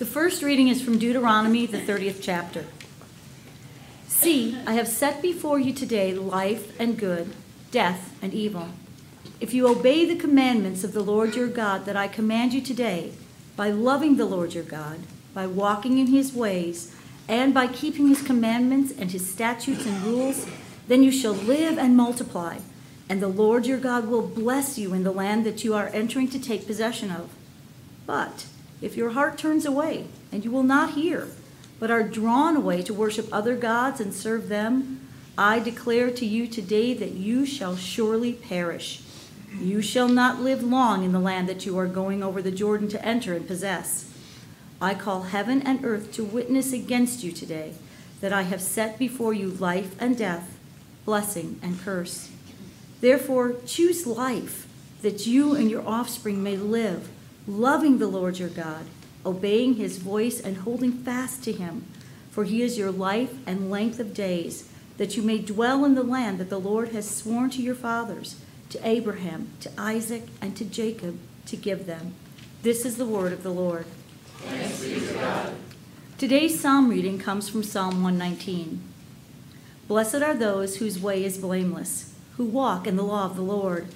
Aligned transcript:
The 0.00 0.06
first 0.06 0.42
reading 0.42 0.68
is 0.68 0.80
from 0.80 0.98
Deuteronomy, 0.98 1.66
the 1.66 1.78
30th 1.78 2.20
chapter. 2.22 2.64
See, 4.08 4.56
I 4.66 4.72
have 4.72 4.88
set 4.88 5.20
before 5.20 5.58
you 5.58 5.74
today 5.74 6.14
life 6.14 6.74
and 6.80 6.98
good, 6.98 7.34
death 7.70 8.16
and 8.22 8.32
evil. 8.32 8.70
If 9.42 9.52
you 9.52 9.68
obey 9.68 10.06
the 10.06 10.16
commandments 10.16 10.84
of 10.84 10.94
the 10.94 11.02
Lord 11.02 11.36
your 11.36 11.48
God 11.48 11.84
that 11.84 11.96
I 11.96 12.08
command 12.08 12.54
you 12.54 12.62
today, 12.62 13.12
by 13.56 13.72
loving 13.72 14.16
the 14.16 14.24
Lord 14.24 14.54
your 14.54 14.64
God, 14.64 15.00
by 15.34 15.46
walking 15.46 15.98
in 15.98 16.06
his 16.06 16.32
ways, 16.32 16.96
and 17.28 17.52
by 17.52 17.66
keeping 17.66 18.08
his 18.08 18.22
commandments 18.22 18.94
and 18.98 19.10
his 19.10 19.28
statutes 19.28 19.84
and 19.84 20.02
rules, 20.02 20.46
then 20.88 21.02
you 21.02 21.12
shall 21.12 21.34
live 21.34 21.76
and 21.76 21.94
multiply, 21.94 22.56
and 23.10 23.20
the 23.20 23.28
Lord 23.28 23.66
your 23.66 23.76
God 23.76 24.06
will 24.06 24.26
bless 24.26 24.78
you 24.78 24.94
in 24.94 25.02
the 25.02 25.12
land 25.12 25.44
that 25.44 25.62
you 25.62 25.74
are 25.74 25.90
entering 25.92 26.28
to 26.28 26.40
take 26.40 26.66
possession 26.66 27.10
of. 27.10 27.28
But 28.06 28.46
if 28.80 28.96
your 28.96 29.10
heart 29.10 29.38
turns 29.38 29.66
away, 29.66 30.06
and 30.32 30.44
you 30.44 30.50
will 30.50 30.62
not 30.62 30.94
hear, 30.94 31.28
but 31.78 31.90
are 31.90 32.02
drawn 32.02 32.56
away 32.56 32.82
to 32.82 32.94
worship 32.94 33.28
other 33.32 33.56
gods 33.56 34.00
and 34.00 34.12
serve 34.12 34.48
them, 34.48 35.06
I 35.36 35.58
declare 35.58 36.10
to 36.10 36.26
you 36.26 36.46
today 36.46 36.92
that 36.94 37.12
you 37.12 37.46
shall 37.46 37.76
surely 37.76 38.32
perish. 38.34 39.02
You 39.58 39.82
shall 39.82 40.08
not 40.08 40.40
live 40.40 40.62
long 40.62 41.04
in 41.04 41.12
the 41.12 41.18
land 41.18 41.48
that 41.48 41.66
you 41.66 41.78
are 41.78 41.86
going 41.86 42.22
over 42.22 42.40
the 42.42 42.50
Jordan 42.50 42.88
to 42.90 43.04
enter 43.04 43.34
and 43.34 43.46
possess. 43.46 44.12
I 44.80 44.94
call 44.94 45.22
heaven 45.24 45.62
and 45.62 45.84
earth 45.84 46.12
to 46.12 46.24
witness 46.24 46.72
against 46.72 47.24
you 47.24 47.32
today 47.32 47.74
that 48.20 48.32
I 48.32 48.42
have 48.42 48.60
set 48.60 48.98
before 48.98 49.32
you 49.32 49.48
life 49.48 49.94
and 50.00 50.16
death, 50.16 50.58
blessing 51.04 51.58
and 51.62 51.80
curse. 51.80 52.30
Therefore, 53.00 53.56
choose 53.66 54.06
life, 54.06 54.66
that 55.02 55.26
you 55.26 55.54
and 55.54 55.70
your 55.70 55.86
offspring 55.86 56.42
may 56.42 56.56
live, 56.56 57.08
loving 57.50 57.98
the 57.98 58.06
Lord 58.06 58.38
your 58.38 58.48
God, 58.48 58.86
obeying 59.26 59.74
his 59.74 59.98
voice 59.98 60.40
and 60.40 60.58
holding 60.58 60.92
fast 60.92 61.42
to 61.44 61.52
him. 61.52 61.84
For 62.30 62.44
he 62.44 62.62
is 62.62 62.78
your 62.78 62.92
life 62.92 63.34
and 63.46 63.70
length 63.70 63.98
of 63.98 64.14
days, 64.14 64.70
that 64.98 65.16
you 65.16 65.22
may 65.22 65.38
dwell 65.38 65.84
in 65.84 65.94
the 65.94 66.02
land 66.02 66.38
that 66.38 66.48
the 66.48 66.60
Lord 66.60 66.90
has 66.90 67.10
sworn 67.10 67.50
to 67.50 67.62
your 67.62 67.74
fathers, 67.74 68.36
to 68.70 68.86
Abraham, 68.86 69.48
to 69.60 69.70
Isaac, 69.76 70.28
and 70.40 70.56
to 70.56 70.64
Jacob, 70.64 71.18
to 71.46 71.56
give 71.56 71.86
them. 71.86 72.14
This 72.62 72.84
is 72.84 72.96
the 72.96 73.06
word 73.06 73.32
of 73.32 73.42
the 73.42 73.50
Lord. 73.50 73.86
Today's 76.18 76.60
psalm 76.60 76.88
reading 76.88 77.18
comes 77.18 77.48
from 77.48 77.62
Psalm 77.62 78.02
119. 78.02 78.80
Blessed 79.88 80.16
are 80.16 80.34
those 80.34 80.76
whose 80.76 81.00
way 81.00 81.24
is 81.24 81.38
blameless, 81.38 82.14
who 82.36 82.44
walk 82.44 82.86
in 82.86 82.96
the 82.96 83.02
law 83.02 83.24
of 83.24 83.34
the 83.34 83.42
Lord. 83.42 83.88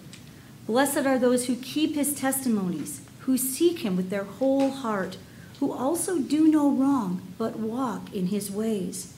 Blessed 0.67 1.07
are 1.07 1.19
those 1.19 1.47
who 1.47 1.55
keep 1.55 1.95
his 1.95 2.15
testimonies, 2.15 3.03
who 3.27 3.39
seek 3.39 3.79
him 3.81 3.97
with 3.97 4.11
their 4.11 4.25
whole 4.25 4.71
heart, 4.71 5.17
who 5.59 5.73
also 5.73 6.19
do 6.19 6.47
no 6.47 6.71
wrong, 6.71 7.23
but 7.39 7.59
walk 7.59 8.13
in 8.13 8.27
his 8.27 8.51
ways. 8.51 9.15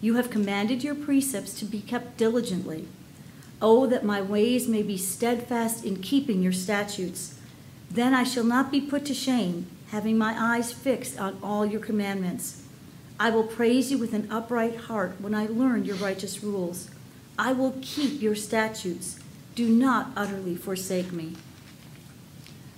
You 0.00 0.16
have 0.16 0.30
commanded 0.30 0.82
your 0.82 0.94
precepts 0.94 1.58
to 1.60 1.64
be 1.64 1.80
kept 1.80 2.16
diligently. 2.16 2.88
Oh, 3.62 3.86
that 3.86 4.04
my 4.04 4.20
ways 4.20 4.68
may 4.68 4.82
be 4.82 4.96
steadfast 4.96 5.84
in 5.84 6.02
keeping 6.02 6.42
your 6.42 6.52
statutes. 6.52 7.38
Then 7.90 8.12
I 8.12 8.24
shall 8.24 8.44
not 8.44 8.72
be 8.72 8.80
put 8.80 9.04
to 9.06 9.14
shame, 9.14 9.66
having 9.90 10.18
my 10.18 10.34
eyes 10.36 10.72
fixed 10.72 11.18
on 11.20 11.38
all 11.42 11.64
your 11.64 11.80
commandments. 11.80 12.62
I 13.20 13.30
will 13.30 13.44
praise 13.44 13.92
you 13.92 13.98
with 13.98 14.12
an 14.12 14.28
upright 14.30 14.76
heart 14.76 15.14
when 15.20 15.34
I 15.34 15.46
learn 15.46 15.84
your 15.84 15.96
righteous 15.96 16.42
rules. 16.42 16.90
I 17.38 17.52
will 17.52 17.78
keep 17.80 18.20
your 18.20 18.34
statutes. 18.34 19.20
Do 19.54 19.68
not 19.68 20.10
utterly 20.16 20.56
forsake 20.56 21.12
me. 21.12 21.36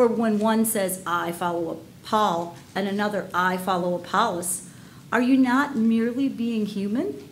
For 0.00 0.08
when 0.08 0.38
one 0.38 0.64
says, 0.64 1.02
I 1.04 1.30
follow 1.30 1.78
Paul, 2.04 2.56
and 2.74 2.88
another, 2.88 3.28
I 3.34 3.58
follow 3.58 3.94
Apollos, 3.94 4.66
are 5.12 5.20
you 5.20 5.36
not 5.36 5.76
merely 5.76 6.26
being 6.26 6.64
human? 6.64 7.28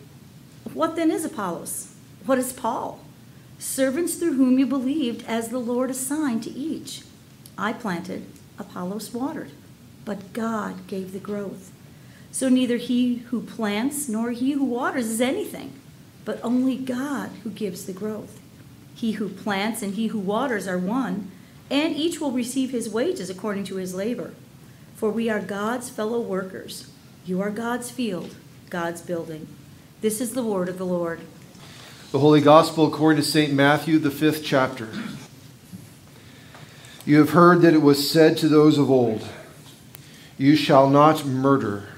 What 0.75 0.95
then 0.95 1.09
is 1.09 1.25
Apollos? 1.25 1.95
What 2.27 2.37
is 2.37 2.53
Paul? 2.53 2.99
Servants 3.57 4.17
through 4.17 4.35
whom 4.35 4.59
you 4.59 4.67
believed, 4.67 5.25
as 5.27 5.49
the 5.49 5.57
Lord 5.57 5.89
assigned 5.89 6.43
to 6.43 6.51
each. 6.51 7.01
I 7.57 7.73
planted, 7.73 8.27
Apollos 8.59 9.15
watered, 9.15 9.49
but 10.05 10.31
God 10.33 10.85
gave 10.85 11.11
the 11.11 11.17
growth. 11.17 11.71
So 12.31 12.49
neither 12.49 12.77
he 12.77 13.15
who 13.29 13.41
plants 13.41 14.07
nor 14.07 14.29
he 14.29 14.51
who 14.51 14.63
waters 14.63 15.07
is 15.07 15.21
anything, 15.21 15.73
but 16.23 16.39
only 16.43 16.77
God 16.77 17.31
who 17.41 17.49
gives 17.49 17.85
the 17.85 17.93
growth. 17.93 18.39
He 18.93 19.13
who 19.13 19.27
plants 19.27 19.81
and 19.81 19.95
he 19.95 20.09
who 20.09 20.19
waters 20.19 20.67
are 20.67 20.77
one, 20.77 21.31
and 21.69 21.95
each 21.95 22.19
will 22.19 22.31
receive 22.31 22.71
his 22.71 22.89
wages 22.89 23.29
according 23.29 23.63
to 23.65 23.75
his 23.75 23.93
labor. 23.93 24.33
For 24.95 25.09
we 25.09 25.29
are 25.29 25.39
God's 25.39 25.89
fellow 25.89 26.19
workers. 26.19 26.89
You 27.25 27.41
are 27.41 27.51
God's 27.51 27.91
field, 27.91 28.35
God's 28.69 29.01
building. 29.01 29.47
This 30.01 30.19
is 30.19 30.33
the 30.33 30.43
word 30.43 30.69
of 30.69 30.77
the 30.77 30.85
Lord. 30.85 31.21
The 32.11 32.19
Holy 32.19 32.41
Gospel 32.41 32.87
according 32.87 33.21
to 33.21 33.27
St. 33.27 33.53
Matthew, 33.53 33.99
the 33.99 34.11
fifth 34.11 34.43
chapter. 34.43 34.89
You 37.05 37.19
have 37.19 37.31
heard 37.31 37.61
that 37.61 37.73
it 37.73 37.81
was 37.81 38.09
said 38.09 38.37
to 38.37 38.49
those 38.49 38.77
of 38.77 38.89
old, 38.89 39.27
You 40.37 40.55
shall 40.55 40.89
not 40.89 41.25
murder 41.25 41.89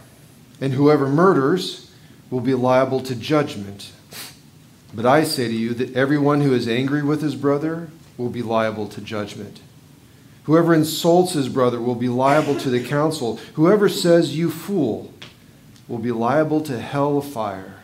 and 0.61 0.73
whoever 0.73 1.09
murders 1.09 1.91
will 2.29 2.39
be 2.39 2.53
liable 2.53 3.01
to 3.01 3.15
judgment. 3.15 3.91
But 4.93 5.05
I 5.05 5.23
say 5.23 5.47
to 5.47 5.53
you 5.53 5.73
that 5.73 5.95
everyone 5.95 6.41
who 6.41 6.53
is 6.53 6.67
angry 6.67 7.01
with 7.01 7.21
his 7.21 7.35
brother 7.35 7.89
will 8.17 8.29
be 8.29 8.41
liable 8.41 8.88
to 8.88 9.01
judgment. 9.01 9.61
Whoever 10.44 10.73
insults 10.73 11.33
his 11.33 11.49
brother 11.49 11.79
will 11.79 11.95
be 11.95 12.09
liable 12.09 12.59
to 12.59 12.69
the 12.69 12.83
council. 12.83 13.38
Whoever 13.53 13.88
says, 13.89 14.35
You 14.35 14.49
fool, 14.49 15.13
will 15.88 15.99
be 15.99 16.11
liable 16.11 16.61
to 16.61 16.79
hell 16.79 17.21
fire. 17.21 17.75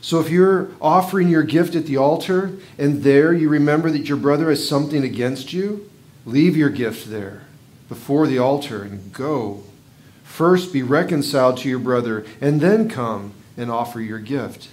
So 0.00 0.18
if 0.20 0.30
you're 0.30 0.70
offering 0.80 1.28
your 1.28 1.44
gift 1.44 1.74
at 1.74 1.86
the 1.86 1.96
altar 1.96 2.52
and 2.76 3.02
there 3.02 3.32
you 3.32 3.48
remember 3.48 3.90
that 3.90 4.08
your 4.08 4.16
brother 4.16 4.48
has 4.48 4.66
something 4.66 5.04
against 5.04 5.52
you, 5.52 5.88
leave 6.26 6.56
your 6.56 6.70
gift 6.70 7.08
there 7.08 7.42
before 7.88 8.26
the 8.26 8.38
altar 8.38 8.82
and 8.82 9.12
go 9.12 9.62
First 10.32 10.72
be 10.72 10.82
reconciled 10.82 11.58
to 11.58 11.68
your 11.68 11.78
brother, 11.78 12.24
and 12.40 12.62
then 12.62 12.88
come 12.88 13.34
and 13.54 13.70
offer 13.70 14.00
your 14.00 14.18
gift. 14.18 14.68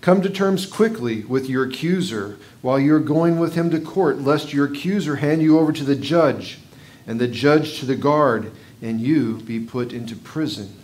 Come 0.00 0.22
to 0.22 0.30
terms 0.30 0.64
quickly 0.64 1.24
with 1.24 1.48
your 1.48 1.64
accuser 1.64 2.38
while 2.62 2.78
you're 2.78 3.00
going 3.00 3.38
with 3.38 3.54
him 3.54 3.70
to 3.70 3.80
court, 3.80 4.20
lest 4.20 4.52
your 4.52 4.66
accuser 4.66 5.16
hand 5.16 5.42
you 5.42 5.58
over 5.58 5.72
to 5.72 5.84
the 5.84 5.96
judge, 5.96 6.58
and 7.06 7.20
the 7.20 7.28
judge 7.28 7.78
to 7.80 7.86
the 7.86 7.96
guard, 7.96 8.50
and 8.80 9.00
you 9.00 9.36
be 9.38 9.60
put 9.60 9.92
into 9.92 10.16
prison. 10.16 10.74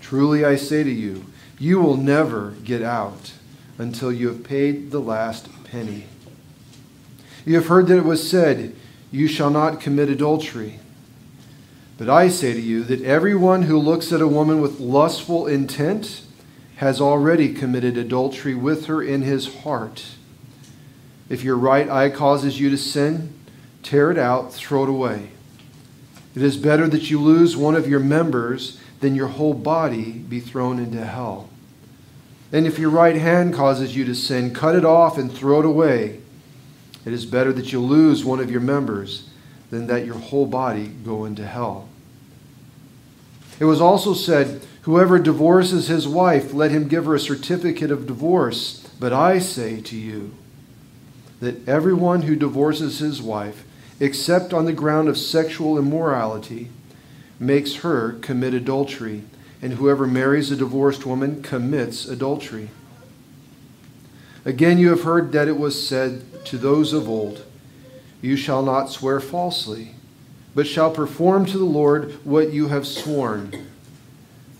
Truly 0.00 0.44
I 0.44 0.56
say 0.56 0.82
to 0.82 0.90
you, 0.90 1.26
you 1.58 1.80
will 1.80 1.96
never 1.96 2.50
get 2.64 2.82
out 2.82 3.32
until 3.78 4.12
you 4.12 4.28
have 4.28 4.42
paid 4.42 4.90
the 4.90 5.00
last 5.00 5.48
penny. 5.64 6.06
You 7.44 7.54
have 7.54 7.66
heard 7.66 7.86
that 7.86 7.98
it 7.98 8.04
was 8.04 8.28
said, 8.28 8.74
You 9.12 9.28
shall 9.28 9.50
not 9.50 9.80
commit 9.80 10.08
adultery. 10.08 10.80
But 11.96 12.08
I 12.08 12.28
say 12.28 12.52
to 12.52 12.60
you 12.60 12.82
that 12.84 13.02
everyone 13.02 13.62
who 13.62 13.78
looks 13.78 14.12
at 14.12 14.20
a 14.20 14.26
woman 14.26 14.60
with 14.60 14.80
lustful 14.80 15.46
intent 15.46 16.22
has 16.76 17.00
already 17.00 17.54
committed 17.54 17.96
adultery 17.96 18.54
with 18.54 18.86
her 18.86 19.02
in 19.02 19.22
his 19.22 19.62
heart. 19.62 20.04
If 21.28 21.42
your 21.42 21.56
right 21.56 21.88
eye 21.88 22.10
causes 22.10 22.60
you 22.60 22.70
to 22.70 22.76
sin, 22.76 23.32
tear 23.82 24.10
it 24.10 24.18
out, 24.18 24.52
throw 24.52 24.82
it 24.84 24.88
away. 24.88 25.30
It 26.34 26.42
is 26.42 26.56
better 26.56 26.88
that 26.88 27.10
you 27.10 27.20
lose 27.20 27.56
one 27.56 27.76
of 27.76 27.88
your 27.88 28.00
members 28.00 28.80
than 29.00 29.14
your 29.14 29.28
whole 29.28 29.54
body 29.54 30.12
be 30.12 30.40
thrown 30.40 30.78
into 30.78 31.04
hell. 31.04 31.48
And 32.52 32.66
if 32.66 32.78
your 32.78 32.90
right 32.90 33.16
hand 33.16 33.54
causes 33.54 33.96
you 33.96 34.04
to 34.04 34.14
sin, 34.14 34.52
cut 34.52 34.74
it 34.74 34.84
off 34.84 35.18
and 35.18 35.32
throw 35.32 35.60
it 35.60 35.66
away. 35.66 36.20
It 37.04 37.12
is 37.12 37.26
better 37.26 37.52
that 37.52 37.72
you 37.72 37.80
lose 37.80 38.24
one 38.24 38.40
of 38.40 38.50
your 38.50 38.60
members 38.60 39.28
than 39.70 39.86
that 39.88 40.06
your 40.06 40.14
whole 40.16 40.46
body 40.46 40.86
go 40.86 41.24
into 41.24 41.46
hell. 41.46 41.88
It 43.60 43.64
was 43.64 43.80
also 43.80 44.14
said, 44.14 44.66
Whoever 44.84 45.18
divorces 45.18 45.88
his 45.88 46.06
wife, 46.06 46.52
let 46.52 46.70
him 46.70 46.88
give 46.88 47.06
her 47.06 47.14
a 47.14 47.20
certificate 47.20 47.90
of 47.90 48.06
divorce. 48.06 48.86
But 49.00 49.14
I 49.14 49.38
say 49.38 49.80
to 49.80 49.96
you 49.96 50.34
that 51.40 51.66
everyone 51.66 52.22
who 52.22 52.36
divorces 52.36 52.98
his 52.98 53.22
wife, 53.22 53.64
except 53.98 54.52
on 54.52 54.66
the 54.66 54.74
ground 54.74 55.08
of 55.08 55.16
sexual 55.16 55.78
immorality, 55.78 56.68
makes 57.40 57.76
her 57.76 58.12
commit 58.20 58.52
adultery, 58.52 59.22
and 59.62 59.74
whoever 59.74 60.06
marries 60.06 60.50
a 60.50 60.56
divorced 60.56 61.06
woman 61.06 61.42
commits 61.42 62.04
adultery. 62.04 62.68
Again, 64.44 64.76
you 64.76 64.90
have 64.90 65.04
heard 65.04 65.32
that 65.32 65.48
it 65.48 65.58
was 65.58 65.88
said 65.88 66.44
to 66.44 66.58
those 66.58 66.92
of 66.92 67.08
old, 67.08 67.46
You 68.20 68.36
shall 68.36 68.62
not 68.62 68.90
swear 68.90 69.18
falsely, 69.18 69.94
but 70.54 70.66
shall 70.66 70.90
perform 70.90 71.46
to 71.46 71.56
the 71.56 71.64
Lord 71.64 72.12
what 72.22 72.52
you 72.52 72.68
have 72.68 72.86
sworn. 72.86 73.66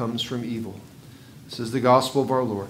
comes 0.00 0.22
from 0.22 0.42
evil. 0.42 0.80
This 1.44 1.60
is 1.60 1.72
the 1.72 1.80
gospel 1.80 2.22
of 2.22 2.30
our 2.30 2.42
Lord. 2.42 2.68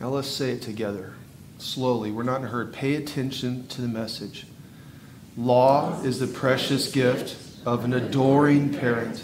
Now 0.00 0.08
let's 0.08 0.26
say 0.26 0.50
it 0.50 0.60
together, 0.60 1.12
slowly. 1.58 2.10
We're 2.10 2.24
not 2.24 2.40
in 2.40 2.46
a 2.46 2.48
hurry. 2.48 2.66
Pay 2.66 2.96
attention 2.96 3.68
to 3.68 3.80
the 3.80 3.86
message. 3.86 4.44
Law 5.36 6.02
is 6.02 6.18
the 6.18 6.26
precious 6.26 6.90
gift 6.90 7.36
of 7.64 7.84
an 7.84 7.94
adoring 7.94 8.74
parent 8.74 9.22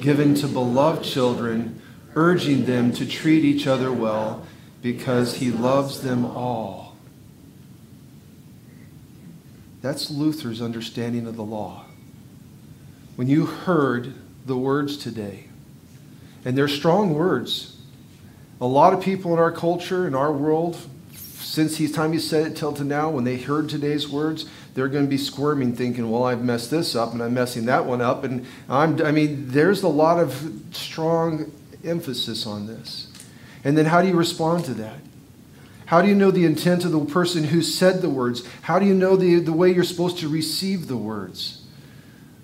given 0.00 0.36
to 0.36 0.46
beloved 0.46 1.02
children 1.02 1.82
urging 2.14 2.66
them 2.66 2.92
to 2.92 3.04
treat 3.04 3.44
each 3.44 3.66
other 3.66 3.92
well 3.92 4.46
because 4.82 5.38
he 5.38 5.50
loves 5.50 6.02
them 6.02 6.24
all. 6.24 6.94
That's 9.82 10.12
Luther's 10.12 10.62
understanding 10.62 11.26
of 11.26 11.34
the 11.34 11.42
law. 11.42 11.86
When 13.16 13.28
you 13.28 13.46
heard 13.46 14.14
the 14.44 14.56
words 14.56 14.96
today, 14.96 15.46
and 16.44 16.56
they're 16.56 16.68
strong 16.68 17.14
words, 17.14 17.76
a 18.60 18.66
lot 18.66 18.92
of 18.92 19.02
people 19.02 19.32
in 19.32 19.38
our 19.38 19.52
culture, 19.52 20.06
in 20.06 20.14
our 20.14 20.32
world, 20.32 20.76
since 21.14 21.76
the 21.76 21.88
time 21.88 22.12
he 22.12 22.18
said 22.18 22.46
it 22.48 22.56
till 22.56 22.72
to 22.72 22.84
now, 22.84 23.10
when 23.10 23.24
they 23.24 23.36
heard 23.36 23.68
today's 23.68 24.08
words, 24.08 24.46
they're 24.74 24.88
going 24.88 25.04
to 25.04 25.10
be 25.10 25.18
squirming, 25.18 25.74
thinking, 25.74 26.10
"Well, 26.10 26.24
I've 26.24 26.42
messed 26.42 26.70
this 26.70 26.96
up, 26.96 27.12
and 27.12 27.22
I'm 27.22 27.34
messing 27.34 27.66
that 27.66 27.86
one 27.86 28.00
up." 28.00 28.24
And 28.24 28.44
I'm, 28.68 29.00
I 29.02 29.12
mean, 29.12 29.48
there's 29.48 29.82
a 29.82 29.88
lot 29.88 30.18
of 30.18 30.52
strong 30.72 31.52
emphasis 31.84 32.46
on 32.46 32.66
this. 32.66 33.08
And 33.62 33.78
then 33.78 33.86
how 33.86 34.02
do 34.02 34.08
you 34.08 34.16
respond 34.16 34.64
to 34.66 34.74
that? 34.74 34.98
How 35.86 36.02
do 36.02 36.08
you 36.08 36.14
know 36.14 36.30
the 36.30 36.44
intent 36.44 36.84
of 36.84 36.92
the 36.92 37.04
person 37.04 37.44
who 37.44 37.62
said 37.62 38.02
the 38.02 38.10
words? 38.10 38.42
How 38.62 38.78
do 38.78 38.86
you 38.86 38.94
know 38.94 39.16
the, 39.16 39.38
the 39.38 39.52
way 39.52 39.72
you're 39.72 39.84
supposed 39.84 40.18
to 40.18 40.28
receive 40.28 40.88
the 40.88 40.96
words? 40.96 41.62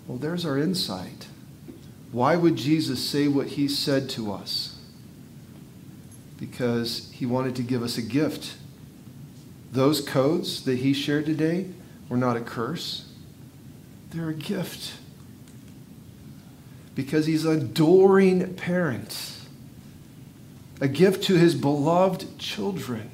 Well, 0.07 0.19
there's 0.19 0.45
our 0.45 0.59
insight. 0.59 1.27
Why 2.13 2.37
would 2.37 2.57
Jesus 2.57 3.07
say 3.07 3.29
what 3.29 3.49
he 3.49 3.69
said 3.69 4.09
to 4.11 4.33
us? 4.33 4.77
Because 6.39 7.11
he 7.13 7.27
wanted 7.27 7.55
to 7.57 7.63
give 7.63 7.83
us 7.83 7.99
a 7.99 8.03
gift. 8.03 8.55
Those 9.73 10.01
codes 10.01 10.65
that 10.65 10.79
he 10.79 10.93
shared 10.93 11.27
today 11.27 11.69
were 12.09 12.17
not 12.17 12.37
a 12.37 12.41
curse, 12.41 13.13
they're 14.11 14.31
a 14.31 14.35
gift. 14.35 14.95
Because 16.97 17.27
he's 17.27 17.45
an 17.45 17.61
adoring 17.61 18.55
parent 18.55 19.37
a 20.81 20.89
gift 20.89 21.23
to 21.25 21.35
his 21.35 21.55
beloved 21.55 22.39
children. 22.39 23.11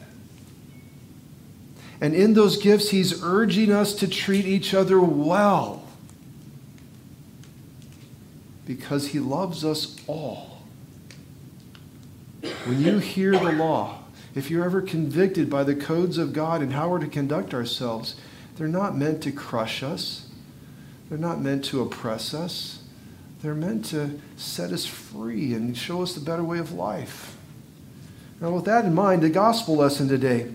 And 2.00 2.14
in 2.14 2.34
those 2.34 2.56
gifts, 2.56 2.90
he's 2.90 3.22
urging 3.22 3.72
us 3.72 3.94
to 3.94 4.08
treat 4.08 4.44
each 4.44 4.72
other 4.72 5.00
well 5.00 5.85
because 8.66 9.08
he 9.08 9.20
loves 9.20 9.64
us 9.64 9.96
all. 10.06 10.58
When 12.66 12.82
you 12.82 12.98
hear 12.98 13.32
the 13.32 13.52
law, 13.52 14.00
if 14.34 14.50
you're 14.50 14.64
ever 14.64 14.82
convicted 14.82 15.48
by 15.48 15.64
the 15.64 15.74
codes 15.74 16.18
of 16.18 16.32
God 16.32 16.60
and 16.60 16.72
how 16.72 16.90
we're 16.90 16.98
to 16.98 17.06
conduct 17.06 17.54
ourselves, 17.54 18.16
they're 18.56 18.68
not 18.68 18.96
meant 18.96 19.22
to 19.22 19.32
crush 19.32 19.82
us. 19.82 20.28
They're 21.08 21.16
not 21.16 21.40
meant 21.40 21.64
to 21.66 21.80
oppress 21.80 22.34
us. 22.34 22.82
They're 23.42 23.54
meant 23.54 23.84
to 23.86 24.18
set 24.36 24.72
us 24.72 24.84
free 24.84 25.54
and 25.54 25.76
show 25.76 26.02
us 26.02 26.14
the 26.14 26.20
better 26.20 26.42
way 26.42 26.58
of 26.58 26.72
life. 26.72 27.36
Now, 28.40 28.50
with 28.50 28.64
that 28.64 28.84
in 28.84 28.94
mind, 28.94 29.22
the 29.22 29.30
gospel 29.30 29.76
lesson 29.76 30.08
today, 30.08 30.50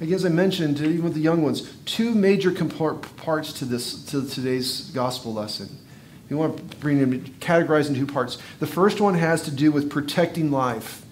again, 0.00 0.14
as 0.14 0.24
I 0.24 0.30
mentioned, 0.30 0.80
even 0.80 1.02
with 1.02 1.14
the 1.14 1.20
young 1.20 1.42
ones, 1.42 1.70
two 1.84 2.14
major 2.14 2.52
parts 2.52 3.52
to 3.54 3.64
this 3.64 4.04
to 4.06 4.26
today's 4.26 4.90
gospel 4.92 5.34
lesson. 5.34 5.76
You 6.28 6.36
want 6.36 6.70
to 6.70 6.76
bring 6.78 6.98
them 6.98 7.20
categorized 7.40 7.88
in 7.88 7.94
two 7.94 8.06
parts. 8.06 8.38
The 8.58 8.66
first 8.66 9.00
one 9.00 9.14
has 9.14 9.42
to 9.42 9.50
do 9.50 9.70
with 9.70 9.90
protecting 9.90 10.50
life. 10.50 11.04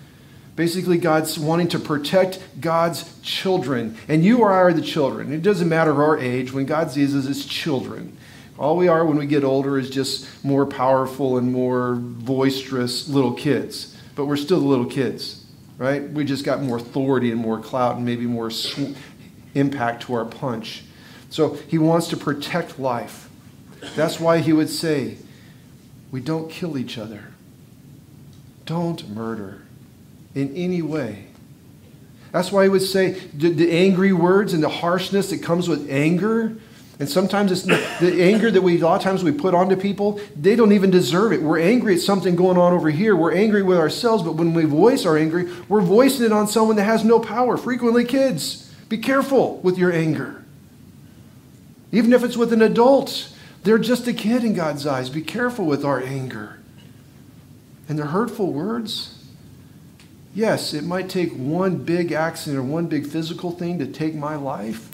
Basically, 0.57 0.99
God's 0.99 1.39
wanting 1.39 1.69
to 1.69 1.79
protect 1.79 2.41
God's 2.61 3.21
children. 3.23 3.97
And 4.09 4.25
you 4.25 4.39
or 4.39 4.53
I 4.53 4.59
are 4.59 4.73
the 4.73 4.83
children. 4.83 5.33
It 5.33 5.43
doesn't 5.43 5.69
matter 5.69 6.03
our 6.03 6.19
age. 6.19 6.53
When 6.53 6.67
God 6.67 6.91
sees 6.91 7.15
us, 7.15 7.27
it's 7.27 7.45
children. 7.45 8.17
All 8.59 8.77
we 8.77 8.87
are 8.87 9.05
when 9.05 9.17
we 9.17 9.27
get 9.27 9.43
older 9.43 9.79
is 9.79 9.91
just 9.91 10.45
more 10.45 10.65
powerful 10.65 11.39
and 11.39 11.53
more 11.53 11.95
boisterous 11.95 13.09
little 13.09 13.33
kids. 13.33 13.97
But 14.15 14.27
we're 14.27 14.37
still 14.37 14.61
the 14.61 14.67
little 14.67 14.87
kids 14.87 15.45
right? 15.79 16.09
We 16.11 16.25
just 16.25 16.45
got 16.45 16.63
more 16.63 16.77
authority 16.77 17.31
and 17.31 17.41
more 17.41 17.61
clout 17.61 17.97
and 17.97 18.05
maybe 18.05 18.27
more 18.27 18.51
sw- 18.51 18.95
impact 19.55 20.05
to 20.05 20.15
our 20.15 20.25
punch. 20.25 20.85
So 21.31 21.55
he 21.69 21.79
wants 21.79 22.09
to 22.09 22.17
protect 22.17 22.79
life. 22.79 23.29
That's 23.95 24.19
why 24.21 24.39
he 24.39 24.53
would 24.53 24.71
say, 24.71 25.19
we 26.11 26.21
don't 26.21 26.51
kill 26.51 26.79
each 26.79 26.99
other. 26.99 27.25
Don't 28.67 29.09
murder 29.09 29.63
in 30.35 30.55
any 30.55 30.83
way. 30.83 31.27
That's 32.33 32.51
why 32.51 32.65
he 32.65 32.69
would 32.69 32.83
say 32.83 33.13
the, 33.35 33.51
the 33.51 33.71
angry 33.71 34.13
words 34.13 34.53
and 34.53 34.63
the 34.63 34.69
harshness 34.69 35.31
that 35.31 35.43
comes 35.43 35.69
with 35.69 35.89
anger 35.91 36.57
and 37.01 37.09
sometimes 37.09 37.51
it's 37.51 37.63
the 37.63 38.23
anger 38.23 38.51
that 38.53 38.63
we, 38.63 38.81
a 38.81 38.85
lot 38.85 38.97
of 38.97 39.03
times 39.03 39.25
we 39.25 39.33
put 39.33 39.53
onto 39.53 39.75
people, 39.75 40.21
they 40.37 40.55
don't 40.55 40.73
even 40.73 40.91
deserve 40.91 41.33
it. 41.33 41.43
We're 41.43 41.59
angry 41.59 41.95
at 41.95 42.01
something 42.01 42.37
going 42.37 42.57
on 42.57 42.73
over 42.73 42.89
here. 42.89 43.17
We're 43.17 43.35
angry 43.35 43.65
with 43.65 43.79
ourselves, 43.79 44.23
but 44.23 44.37
when 44.37 44.55
we 44.55 44.65
voice 44.65 45.05
our 45.05 45.19
anger, 45.19 45.51
we're 45.69 45.81
voicing 45.81 46.25
it 46.25 46.33
on 46.33 46.47
someone 46.47 46.77
that 46.77 46.85
has 46.85 47.05
no 47.05 47.19
power, 47.19 47.57
frequently 47.57 48.05
kids. 48.05 48.73
Be 48.89 48.99
careful 48.99 49.59
with 49.59 49.77
your 49.77 49.93
anger. 49.93 50.45
Even 51.91 52.13
if 52.13 52.23
it's 52.23 52.37
with 52.37 52.53
an 52.53 52.63
adult, 52.63 53.29
they're 53.65 53.79
just 53.79 54.07
a 54.07 54.13
kid 54.13 54.45
in 54.45 54.55
God's 54.55 54.87
eyes. 54.87 55.09
Be 55.09 55.23
careful 55.23 55.65
with 55.65 55.85
our 55.85 56.01
anger. 56.01 56.59
And 57.89 57.99
the 57.99 58.07
hurtful 58.07 58.53
words, 58.53 59.25
yes, 60.35 60.73
it 60.73 60.85
might 60.85 61.09
take 61.09 61.33
one 61.33 61.79
big 61.79 62.13
accident 62.13 62.59
or 62.59 62.63
one 62.63 62.87
big 62.87 63.07
physical 63.07 63.51
thing 63.51 63.79
to 63.79 63.87
take 63.87 64.15
my 64.15 64.37
life. 64.37 64.91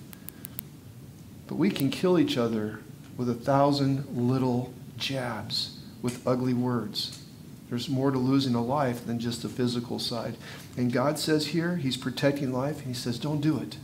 But 1.48 1.56
we 1.56 1.70
can 1.70 1.90
kill 1.90 2.18
each 2.18 2.38
other 2.38 2.78
with 3.16 3.28
a 3.28 3.34
thousand 3.34 4.06
little 4.16 4.72
jabs 4.96 5.80
with 6.00 6.26
ugly 6.26 6.54
words. 6.54 7.24
There's 7.68 7.88
more 7.88 8.10
to 8.10 8.18
losing 8.18 8.54
a 8.54 8.62
life 8.62 9.04
than 9.04 9.18
just 9.18 9.42
the 9.42 9.48
physical 9.48 9.98
side. 9.98 10.36
And 10.76 10.92
God 10.92 11.18
says 11.18 11.48
here, 11.48 11.76
He's 11.76 11.96
protecting 11.96 12.52
life, 12.52 12.78
and 12.78 12.86
He 12.86 12.94
says, 12.94 13.18
Don't 13.18 13.40
do 13.40 13.58
it. 13.58 13.78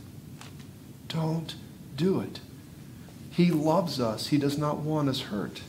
Don't 1.07 1.55
do 1.95 2.19
it. 2.21 2.39
He 3.37 3.51
loves 3.51 3.99
us, 3.99 4.29
He 4.29 4.39
does 4.39 4.57
not 4.57 4.77
want 4.79 5.09
us 5.09 5.21
hurt. 5.21 5.61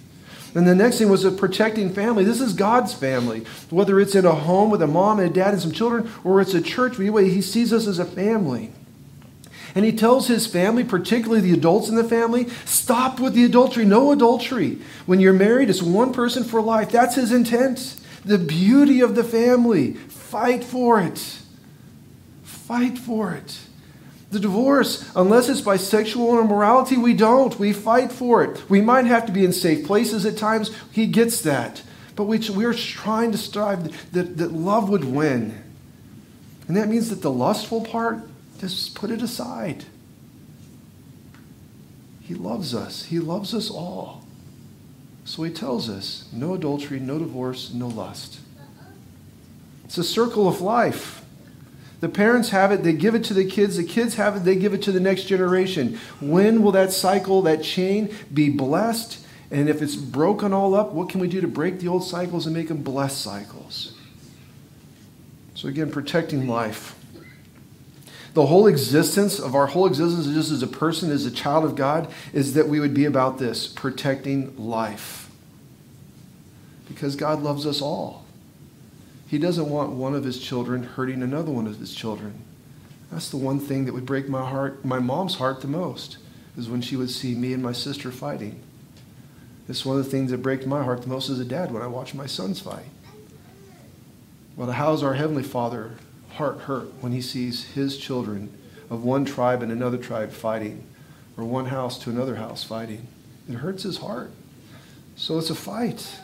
And 0.55 0.67
the 0.67 0.75
next 0.75 0.97
thing 0.97 1.11
was 1.11 1.27
a 1.27 1.31
protecting 1.31 1.93
family. 1.93 2.25
This 2.25 2.41
is 2.41 2.55
God's 2.55 2.95
family. 2.95 3.45
Whether 3.69 4.01
it's 4.01 4.15
in 4.15 4.25
a 4.25 4.33
home 4.33 4.71
with 4.71 4.81
a 4.81 4.87
mom 4.87 5.21
and 5.21 5.31
a 5.31 5.33
dad 5.33 5.53
and 5.53 5.61
some 5.61 5.73
children, 5.73 6.11
or 6.25 6.41
it's 6.41 6.55
a 6.55 6.63
church, 6.63 6.99
anyway, 6.99 7.29
He 7.29 7.43
sees 7.43 7.71
us 7.71 7.87
as 7.87 7.99
a 7.99 8.07
family. 8.07 8.73
And 9.75 9.85
he 9.85 9.93
tells 9.93 10.29
his 10.29 10.47
family, 10.47 10.83
particularly 10.83 11.43
the 11.43 11.53
adults 11.53 11.91
in 11.91 11.95
the 11.95 12.03
family, 12.03 12.49
stop 12.65 13.21
with 13.21 13.35
the 13.35 13.45
adultery. 13.45 13.85
No 13.85 14.13
adultery. 14.13 14.79
When 15.05 15.21
you're 15.21 15.35
married, 15.35 15.69
it's 15.69 15.83
one 15.83 16.15
person 16.15 16.43
for 16.43 16.63
life. 16.63 16.91
That's 16.91 17.17
his 17.17 17.31
intent. 17.31 18.01
The 18.25 18.39
beauty 18.39 19.03
of 19.03 19.15
the 19.15 19.23
family. 19.23 19.93
Fight 19.93 20.65
for 20.65 21.03
it. 21.03 21.19
Fight 22.43 22.97
for 22.99 23.35
it. 23.35 23.59
The 24.31 24.41
divorce, 24.41 25.11
unless 25.17 25.49
it's 25.49 25.63
by 25.63 25.79
sexual 25.79 26.39
immorality, 26.39 26.99
we 26.99 27.15
don't. 27.15 27.59
We 27.59 27.73
fight 27.73 28.13
for 28.13 28.45
it. 28.45 28.69
We 28.69 28.81
might 28.83 29.07
have 29.07 29.25
to 29.27 29.33
be 29.33 29.45
in 29.45 29.53
safe 29.53 29.87
places 29.87 30.27
at 30.27 30.37
times. 30.37 30.71
He 30.93 31.07
gets 31.07 31.41
that. 31.43 31.83
But 32.15 32.25
we, 32.25 32.39
we're 32.51 32.75
trying 32.75 33.33
to 33.33 33.39
strive 33.39 34.13
that, 34.13 34.37
that 34.37 34.53
love 34.53 34.91
would 34.91 35.05
win. 35.05 35.63
And 36.67 36.77
that 36.77 36.89
means 36.89 37.09
that 37.09 37.23
the 37.23 37.31
lustful 37.31 37.81
part, 37.81 38.29
just 38.59 38.95
put 38.95 39.11
it 39.11 39.23
aside. 39.23 39.87
He 42.21 42.35
loves 42.35 42.75
us. 42.75 43.05
He 43.05 43.21
loves 43.21 43.55
us 43.55 43.71
all. 43.71 44.25
So 45.25 45.43
he 45.45 45.51
tells 45.51 45.89
us 45.89 46.29
no 46.33 46.55
adultery, 46.55 47.01
no 47.01 47.19
divorce, 47.19 47.73
no 47.73 47.89
lust. 47.89 48.41
It's 49.85 49.97
a 49.97 50.05
circle 50.05 50.47
of 50.47 50.61
life. 50.61 51.18
The 52.01 52.09
parents 52.09 52.51
have 52.51 52.71
it, 52.71 52.85
they 52.85 52.93
give 52.93 53.15
it 53.15 53.25
to 53.25 53.35
the 53.35 53.45
kids. 53.45 53.77
The 53.77 53.85
kids 53.85 54.15
have 54.15 54.37
it, 54.37 54.41
they 54.41 54.55
give 54.55 54.73
it 54.73 54.83
to 54.83 54.93
the 54.93 55.01
next 55.01 55.25
generation. 55.25 55.99
When 56.21 56.63
will 56.63 56.73
that 56.73 56.93
cycle, 56.93 57.43
that 57.43 57.63
chain, 57.63 58.15
be 58.33 58.51
blessed? 58.51 59.25
And 59.51 59.69
if 59.69 59.83
it's 59.83 59.97
broken 59.97 60.53
all 60.53 60.75
up, 60.75 60.93
what 60.93 61.09
can 61.09 61.21
we 61.21 61.29
do 61.29 61.41
to 61.41 61.49
break 61.49 61.81
the 61.81 61.89
old 61.89 62.05
cycles 62.05 62.47
and 62.47 62.55
make 62.55 62.69
them 62.69 62.83
blessed 62.83 63.21
cycles? 63.21 63.95
So, 65.55 65.67
again, 65.67 65.91
protecting 65.91 66.47
life. 66.47 66.95
The 68.35 68.47
whole 68.47 68.69
existence 68.69 69.41
of 69.41 69.57
our 69.57 69.67
whole 69.67 69.87
existence, 69.87 70.27
just 70.27 70.53
as 70.53 70.63
a 70.63 70.69
person, 70.69 71.11
as 71.11 71.27
a 71.27 71.31
child 71.31 71.65
of 71.65 71.75
God, 71.75 72.09
is 72.33 72.55
that 72.55 72.69
we 72.69 72.79
would 72.79 72.95
be 72.95 73.07
about 73.07 73.39
this 73.39 73.67
protecting 73.67 74.57
life. 74.57 75.29
Because 76.87 77.17
God 77.17 77.43
loves 77.43 77.67
us 77.67 77.83
all. 77.83 78.25
He 79.29 79.39
doesn't 79.39 79.69
want 79.69 79.91
one 79.91 80.15
of 80.15 80.25
his 80.25 80.41
children 80.41 80.83
hurting 80.83 81.23
another 81.23 81.51
one 81.51 81.67
of 81.67 81.79
his 81.79 81.95
children. 81.95 82.43
That's 83.13 83.31
the 83.31 83.37
one 83.37 83.61
thing 83.61 83.85
that 83.85 83.93
would 83.93 84.07
break 84.07 84.29
my 84.29 84.49
heart, 84.49 84.85
my 84.85 84.99
mom's 84.99 85.35
heart 85.35 85.61
the 85.61 85.69
most, 85.69 86.17
is 86.57 86.69
when 86.69 86.81
she 86.81 86.97
would 86.97 87.11
see 87.11 87.35
me 87.35 87.53
and 87.53 87.63
my 87.63 87.73
sister 87.73 88.11
fighting. 88.11 88.61
It's 89.69 89.85
one 89.85 89.99
of 89.99 90.05
the 90.05 90.11
things 90.11 90.31
that 90.31 90.43
breaks 90.43 90.65
my 90.65 90.83
heart 90.83 91.03
the 91.03 91.09
most 91.09 91.29
as 91.29 91.39
a 91.39 91.45
dad 91.45 91.73
when 91.73 91.83
I 91.83 91.87
watch 91.87 92.15
my 92.15 92.25
sons 92.25 92.61
fight. 92.61 92.87
Well, 94.57 94.71
how's 94.71 95.03
our 95.03 95.15
Heavenly 95.15 95.43
Father 95.43 95.93
heart 96.31 96.61
hurt 96.61 96.93
when 97.01 97.13
he 97.13 97.21
sees 97.21 97.73
his 97.73 97.99
children 97.99 98.51
of 98.89 99.05
one 99.05 99.27
tribe 99.27 99.63
and 99.63 99.71
another 99.71 99.99
tribe 99.99 100.33
fighting, 100.33 100.87
or 101.37 101.45
one 101.45 101.67
house 101.67 101.99
to 101.99 102.11
another 102.11 102.37
house 102.37 102.65
fighting? 102.65 103.07
It 103.47 103.57
hurts 103.57 103.83
his 103.83 103.99
heart. 103.99 104.31
So 105.17 105.39
it's 105.39 105.51
a 105.51 105.55
fight. 105.55 106.19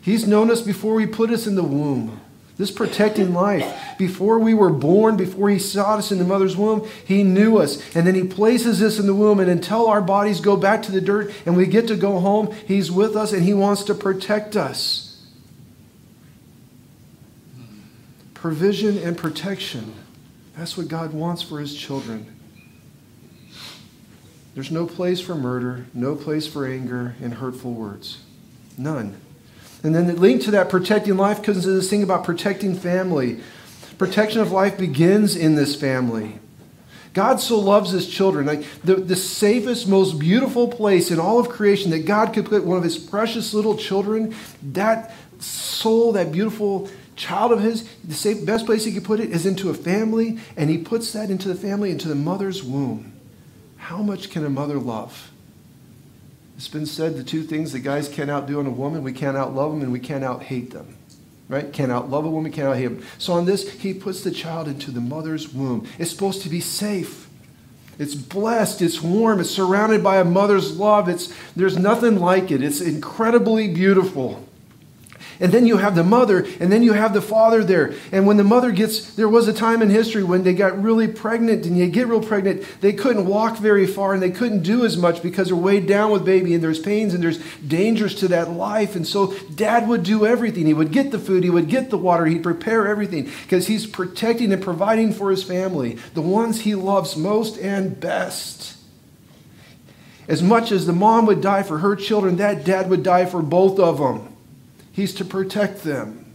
He's 0.00 0.26
known 0.26 0.50
us 0.50 0.62
before 0.62 1.00
He 1.00 1.06
put 1.06 1.30
us 1.30 1.46
in 1.46 1.54
the 1.54 1.62
womb. 1.62 2.20
This 2.56 2.70
protecting 2.70 3.32
life. 3.32 3.96
Before 3.96 4.38
we 4.38 4.52
were 4.52 4.70
born, 4.70 5.16
before 5.16 5.48
He 5.48 5.58
saw 5.58 5.94
us 5.94 6.12
in 6.12 6.18
the 6.18 6.24
mother's 6.24 6.56
womb, 6.56 6.86
He 7.06 7.22
knew 7.22 7.56
us. 7.56 7.82
And 7.96 8.06
then 8.06 8.14
He 8.14 8.24
places 8.24 8.82
us 8.82 8.98
in 8.98 9.06
the 9.06 9.14
womb. 9.14 9.40
And 9.40 9.50
until 9.50 9.86
our 9.86 10.02
bodies 10.02 10.40
go 10.40 10.56
back 10.56 10.82
to 10.82 10.92
the 10.92 11.00
dirt 11.00 11.32
and 11.46 11.56
we 11.56 11.66
get 11.66 11.88
to 11.88 11.96
go 11.96 12.20
home, 12.20 12.54
He's 12.66 12.90
with 12.90 13.16
us 13.16 13.32
and 13.32 13.42
He 13.44 13.54
wants 13.54 13.84
to 13.84 13.94
protect 13.94 14.56
us. 14.56 15.24
Provision 18.34 18.98
and 18.98 19.16
protection. 19.16 19.94
That's 20.56 20.76
what 20.76 20.88
God 20.88 21.14
wants 21.14 21.42
for 21.42 21.60
His 21.60 21.74
children. 21.74 22.26
There's 24.54 24.70
no 24.70 24.86
place 24.86 25.20
for 25.20 25.34
murder, 25.34 25.86
no 25.94 26.14
place 26.16 26.46
for 26.46 26.66
anger 26.66 27.14
and 27.22 27.34
hurtful 27.34 27.72
words. 27.72 28.18
None. 28.76 29.18
And 29.82 29.94
then 29.94 30.06
the 30.06 30.12
link 30.12 30.42
to 30.42 30.50
that 30.52 30.68
protecting 30.68 31.16
life 31.16 31.42
comes 31.42 31.64
to 31.64 31.70
this 31.70 31.88
thing 31.88 32.02
about 32.02 32.24
protecting 32.24 32.74
family. 32.74 33.40
Protection 33.98 34.40
of 34.40 34.52
life 34.52 34.78
begins 34.78 35.36
in 35.36 35.54
this 35.54 35.74
family. 35.74 36.38
God 37.12 37.40
so 37.40 37.58
loves 37.58 37.90
his 37.90 38.08
children. 38.08 38.46
Like 38.46 38.64
the, 38.82 38.96
the 38.96 39.16
safest, 39.16 39.88
most 39.88 40.18
beautiful 40.18 40.68
place 40.68 41.10
in 41.10 41.18
all 41.18 41.38
of 41.38 41.48
creation 41.48 41.90
that 41.90 42.06
God 42.06 42.32
could 42.32 42.46
put 42.46 42.64
one 42.64 42.78
of 42.78 42.84
his 42.84 42.98
precious 42.98 43.52
little 43.52 43.76
children, 43.76 44.34
that 44.62 45.12
soul, 45.38 46.12
that 46.12 46.30
beautiful 46.30 46.88
child 47.16 47.52
of 47.52 47.60
his, 47.60 47.88
the 48.04 48.14
safe, 48.14 48.44
best 48.46 48.66
place 48.66 48.84
he 48.84 48.92
could 48.92 49.04
put 49.04 49.20
it 49.20 49.30
is 49.30 49.44
into 49.44 49.70
a 49.70 49.74
family, 49.74 50.38
and 50.56 50.70
he 50.70 50.78
puts 50.78 51.12
that 51.12 51.30
into 51.30 51.48
the 51.48 51.54
family, 51.54 51.90
into 51.90 52.08
the 52.08 52.14
mother's 52.14 52.62
womb. 52.62 53.12
How 53.76 54.02
much 54.02 54.30
can 54.30 54.44
a 54.44 54.50
mother 54.50 54.78
love? 54.78 55.29
It's 56.60 56.68
been 56.68 56.84
said 56.84 57.16
the 57.16 57.24
two 57.24 57.42
things 57.42 57.72
that 57.72 57.78
guys 57.78 58.06
can't 58.06 58.28
outdo 58.28 58.60
in 58.60 58.66
a 58.66 58.70
woman 58.70 59.02
we 59.02 59.14
can't 59.14 59.34
outlove 59.34 59.70
them 59.70 59.80
and 59.80 59.90
we 59.90 59.98
can't 59.98 60.22
out 60.22 60.42
hate 60.42 60.72
them. 60.72 60.94
Right? 61.48 61.72
Can't 61.72 61.90
outlove 61.90 62.26
a 62.26 62.28
woman, 62.28 62.52
can't 62.52 62.68
out 62.68 62.76
hate 62.76 62.88
them. 62.88 63.02
So 63.16 63.32
on 63.32 63.46
this, 63.46 63.66
he 63.80 63.94
puts 63.94 64.22
the 64.22 64.30
child 64.30 64.68
into 64.68 64.90
the 64.90 65.00
mother's 65.00 65.54
womb. 65.54 65.88
It's 65.98 66.10
supposed 66.10 66.42
to 66.42 66.50
be 66.50 66.60
safe. 66.60 67.30
It's 67.98 68.14
blessed, 68.14 68.82
it's 68.82 69.00
warm, 69.00 69.40
it's 69.40 69.48
surrounded 69.48 70.04
by 70.04 70.18
a 70.18 70.24
mother's 70.24 70.76
love. 70.76 71.08
It's, 71.08 71.32
there's 71.56 71.78
nothing 71.78 72.18
like 72.18 72.50
it. 72.50 72.62
It's 72.62 72.82
incredibly 72.82 73.72
beautiful. 73.72 74.46
And 75.40 75.52
then 75.52 75.66
you 75.66 75.78
have 75.78 75.94
the 75.94 76.04
mother, 76.04 76.46
and 76.60 76.70
then 76.70 76.82
you 76.82 76.92
have 76.92 77.14
the 77.14 77.22
father 77.22 77.64
there. 77.64 77.94
And 78.12 78.26
when 78.26 78.36
the 78.36 78.44
mother 78.44 78.72
gets, 78.72 79.14
there 79.14 79.28
was 79.28 79.48
a 79.48 79.54
time 79.54 79.80
in 79.80 79.88
history 79.88 80.22
when 80.22 80.42
they 80.42 80.52
got 80.52 80.80
really 80.82 81.08
pregnant, 81.08 81.64
and 81.64 81.78
you 81.78 81.88
get 81.88 82.08
real 82.08 82.22
pregnant, 82.22 82.62
they 82.82 82.92
couldn't 82.92 83.24
walk 83.24 83.56
very 83.56 83.86
far 83.86 84.12
and 84.12 84.22
they 84.22 84.30
couldn't 84.30 84.62
do 84.62 84.84
as 84.84 84.98
much 84.98 85.22
because 85.22 85.48
they're 85.48 85.56
weighed 85.56 85.86
down 85.86 86.10
with 86.10 86.26
baby, 86.26 86.52
and 86.52 86.62
there's 86.62 86.78
pains 86.78 87.14
and 87.14 87.22
there's 87.22 87.42
dangers 87.66 88.14
to 88.16 88.28
that 88.28 88.50
life. 88.50 88.94
And 88.94 89.06
so 89.06 89.32
dad 89.54 89.88
would 89.88 90.02
do 90.02 90.26
everything. 90.26 90.66
He 90.66 90.74
would 90.74 90.92
get 90.92 91.10
the 91.10 91.18
food, 91.18 91.42
he 91.42 91.50
would 91.50 91.68
get 91.68 91.88
the 91.88 91.98
water, 91.98 92.26
he'd 92.26 92.42
prepare 92.42 92.86
everything 92.86 93.30
because 93.42 93.66
he's 93.66 93.86
protecting 93.86 94.52
and 94.52 94.62
providing 94.62 95.10
for 95.10 95.30
his 95.30 95.42
family, 95.42 95.94
the 96.12 96.20
ones 96.20 96.60
he 96.60 96.74
loves 96.74 97.16
most 97.16 97.56
and 97.58 97.98
best. 97.98 98.76
As 100.28 100.42
much 100.42 100.70
as 100.70 100.84
the 100.86 100.92
mom 100.92 101.24
would 101.26 101.40
die 101.40 101.62
for 101.62 101.78
her 101.78 101.96
children, 101.96 102.36
that 102.36 102.64
dad 102.64 102.90
would 102.90 103.02
die 103.02 103.24
for 103.24 103.40
both 103.40 103.80
of 103.80 103.98
them. 103.98 104.29
He's 104.92 105.14
to 105.14 105.24
protect 105.24 105.82
them. 105.82 106.26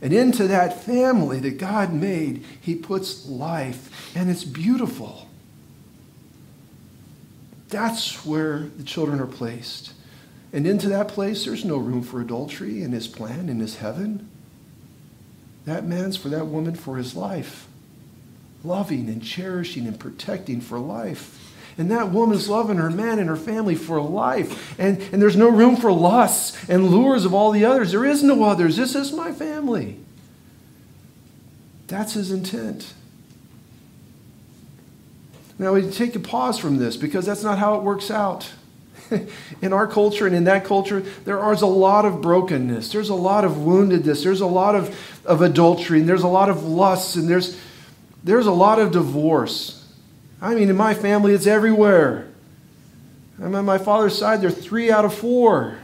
And 0.00 0.12
into 0.12 0.46
that 0.46 0.84
family 0.84 1.40
that 1.40 1.58
God 1.58 1.92
made, 1.92 2.44
He 2.60 2.74
puts 2.74 3.26
life, 3.26 4.14
and 4.14 4.30
it's 4.30 4.44
beautiful. 4.44 5.28
That's 7.68 8.24
where 8.24 8.60
the 8.60 8.84
children 8.84 9.20
are 9.20 9.26
placed. 9.26 9.92
And 10.52 10.66
into 10.66 10.88
that 10.88 11.08
place, 11.08 11.44
there's 11.44 11.64
no 11.64 11.76
room 11.76 12.02
for 12.02 12.20
adultery 12.20 12.82
in 12.82 12.92
His 12.92 13.08
plan, 13.08 13.48
in 13.48 13.58
His 13.58 13.76
heaven. 13.76 14.30
That 15.68 15.84
man's 15.84 16.16
for 16.16 16.30
that 16.30 16.46
woman 16.46 16.74
for 16.74 16.96
his 16.96 17.14
life, 17.14 17.66
loving 18.64 19.06
and 19.10 19.22
cherishing 19.22 19.86
and 19.86 20.00
protecting 20.00 20.62
for 20.62 20.78
life. 20.78 21.47
And 21.78 21.92
that 21.92 22.10
woman's 22.10 22.48
loving 22.48 22.76
her 22.78 22.90
man 22.90 23.20
and 23.20 23.28
her 23.28 23.36
family 23.36 23.76
for 23.76 24.00
life. 24.00 24.78
And, 24.80 25.00
and 25.12 25.22
there's 25.22 25.36
no 25.36 25.48
room 25.48 25.76
for 25.76 25.92
lusts 25.92 26.68
and 26.68 26.88
lures 26.88 27.24
of 27.24 27.32
all 27.32 27.52
the 27.52 27.64
others. 27.64 27.92
There 27.92 28.04
is 28.04 28.24
no 28.24 28.42
others. 28.42 28.76
This 28.76 28.96
is 28.96 29.12
my 29.12 29.30
family. 29.30 29.96
That's 31.86 32.14
his 32.14 32.32
intent. 32.32 32.92
Now, 35.56 35.72
we 35.72 35.88
take 35.88 36.14
a 36.16 36.20
pause 36.20 36.58
from 36.58 36.78
this 36.78 36.96
because 36.96 37.24
that's 37.24 37.44
not 37.44 37.58
how 37.58 37.76
it 37.76 37.82
works 37.82 38.10
out. 38.10 38.50
in 39.62 39.72
our 39.72 39.86
culture 39.86 40.26
and 40.26 40.34
in 40.34 40.44
that 40.44 40.64
culture, 40.64 41.00
there 41.24 41.52
is 41.52 41.62
a 41.62 41.66
lot 41.66 42.04
of 42.04 42.20
brokenness. 42.20 42.92
There's 42.92 43.08
a 43.08 43.14
lot 43.14 43.44
of 43.44 43.52
woundedness. 43.52 44.22
There's 44.22 44.40
a 44.40 44.46
lot 44.46 44.74
of, 44.74 44.96
of 45.24 45.42
adultery. 45.42 46.00
And 46.00 46.08
there's 46.08 46.22
a 46.24 46.28
lot 46.28 46.48
of 46.48 46.64
lusts. 46.64 47.14
And 47.16 47.28
there's, 47.28 47.58
there's 48.24 48.46
a 48.46 48.52
lot 48.52 48.80
of 48.80 48.90
divorce. 48.90 49.87
I 50.40 50.54
mean, 50.54 50.68
in 50.68 50.76
my 50.76 50.94
family, 50.94 51.32
it's 51.34 51.46
everywhere. 51.46 52.28
I'm 53.40 53.54
on 53.54 53.64
my 53.64 53.78
father's 53.78 54.16
side, 54.18 54.40
they're 54.40 54.50
three 54.50 54.90
out 54.90 55.04
of 55.04 55.14
four. 55.14 55.78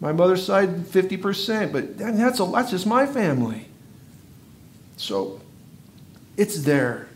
My 0.00 0.12
mother's 0.12 0.44
side, 0.44 0.68
50%. 0.68 1.72
But 1.72 1.96
that's, 1.96 2.40
a, 2.40 2.44
that's 2.44 2.70
just 2.70 2.86
my 2.86 3.06
family. 3.06 3.68
So 4.96 5.40
it's 6.36 6.62
there. 6.62 7.08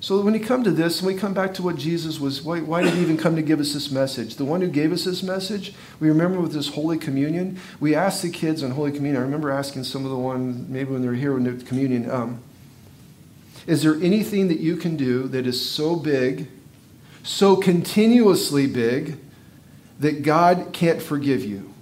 So 0.00 0.20
when 0.20 0.34
you 0.34 0.40
come 0.40 0.62
to 0.64 0.70
this, 0.70 1.00
and 1.00 1.06
we 1.06 1.14
come 1.14 1.32
back 1.32 1.54
to 1.54 1.62
what 1.62 1.76
Jesus 1.76 2.20
was, 2.20 2.42
why, 2.42 2.60
why, 2.60 2.82
did 2.82 2.92
he 2.92 3.00
even 3.00 3.16
come 3.16 3.36
to 3.36 3.42
give 3.42 3.58
us 3.58 3.72
this 3.72 3.90
message? 3.90 4.36
The 4.36 4.44
one 4.44 4.60
who 4.60 4.68
gave 4.68 4.92
us 4.92 5.04
this 5.04 5.22
message, 5.22 5.72
we 5.98 6.08
remember 6.08 6.40
with 6.40 6.52
this 6.52 6.68
Holy 6.68 6.98
Communion, 6.98 7.58
we 7.80 7.94
asked 7.94 8.22
the 8.22 8.28
kids 8.28 8.62
on 8.62 8.72
Holy 8.72 8.92
Communion, 8.92 9.22
I 9.22 9.24
remember 9.24 9.50
asking 9.50 9.84
some 9.84 10.04
of 10.04 10.10
the 10.10 10.18
ones, 10.18 10.68
maybe 10.68 10.90
when 10.90 11.00
they 11.00 11.08
were 11.08 11.14
here 11.14 11.34
in 11.38 11.44
the 11.44 11.64
communion, 11.64 12.10
um, 12.10 12.42
is 13.66 13.82
there 13.82 13.94
anything 13.94 14.48
that 14.48 14.60
you 14.60 14.76
can 14.76 14.96
do 14.96 15.26
that 15.28 15.46
is 15.46 15.68
so 15.68 15.96
big, 15.96 16.48
so 17.22 17.56
continuously 17.56 18.66
big, 18.66 19.16
that 20.00 20.22
God 20.22 20.70
can't 20.72 21.00
forgive 21.00 21.44
you? 21.44 21.72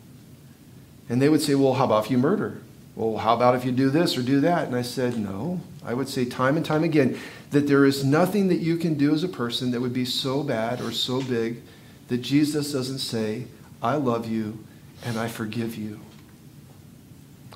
And 1.08 1.20
they 1.20 1.28
would 1.28 1.42
say, 1.42 1.54
Well, 1.54 1.74
how 1.74 1.84
about 1.84 2.04
if 2.04 2.10
you 2.10 2.18
murder? 2.18 2.60
Well, 2.94 3.18
how 3.18 3.34
about 3.34 3.54
if 3.54 3.64
you 3.64 3.72
do 3.72 3.90
this 3.90 4.16
or 4.16 4.22
do 4.22 4.40
that? 4.40 4.66
And 4.66 4.76
I 4.76 4.82
said, 4.82 5.18
No. 5.18 5.60
I 5.84 5.94
would 5.94 6.08
say 6.08 6.24
time 6.24 6.56
and 6.56 6.64
time 6.64 6.84
again 6.84 7.18
that 7.50 7.66
there 7.66 7.84
is 7.84 8.04
nothing 8.04 8.48
that 8.48 8.58
you 8.58 8.76
can 8.76 8.94
do 8.94 9.12
as 9.12 9.24
a 9.24 9.28
person 9.28 9.72
that 9.72 9.80
would 9.80 9.92
be 9.92 10.04
so 10.04 10.44
bad 10.44 10.80
or 10.80 10.92
so 10.92 11.20
big 11.20 11.60
that 12.06 12.18
Jesus 12.18 12.72
doesn't 12.72 12.98
say, 12.98 13.46
I 13.82 13.96
love 13.96 14.28
you 14.28 14.64
and 15.04 15.18
I 15.18 15.26
forgive 15.26 15.74
you 15.74 16.00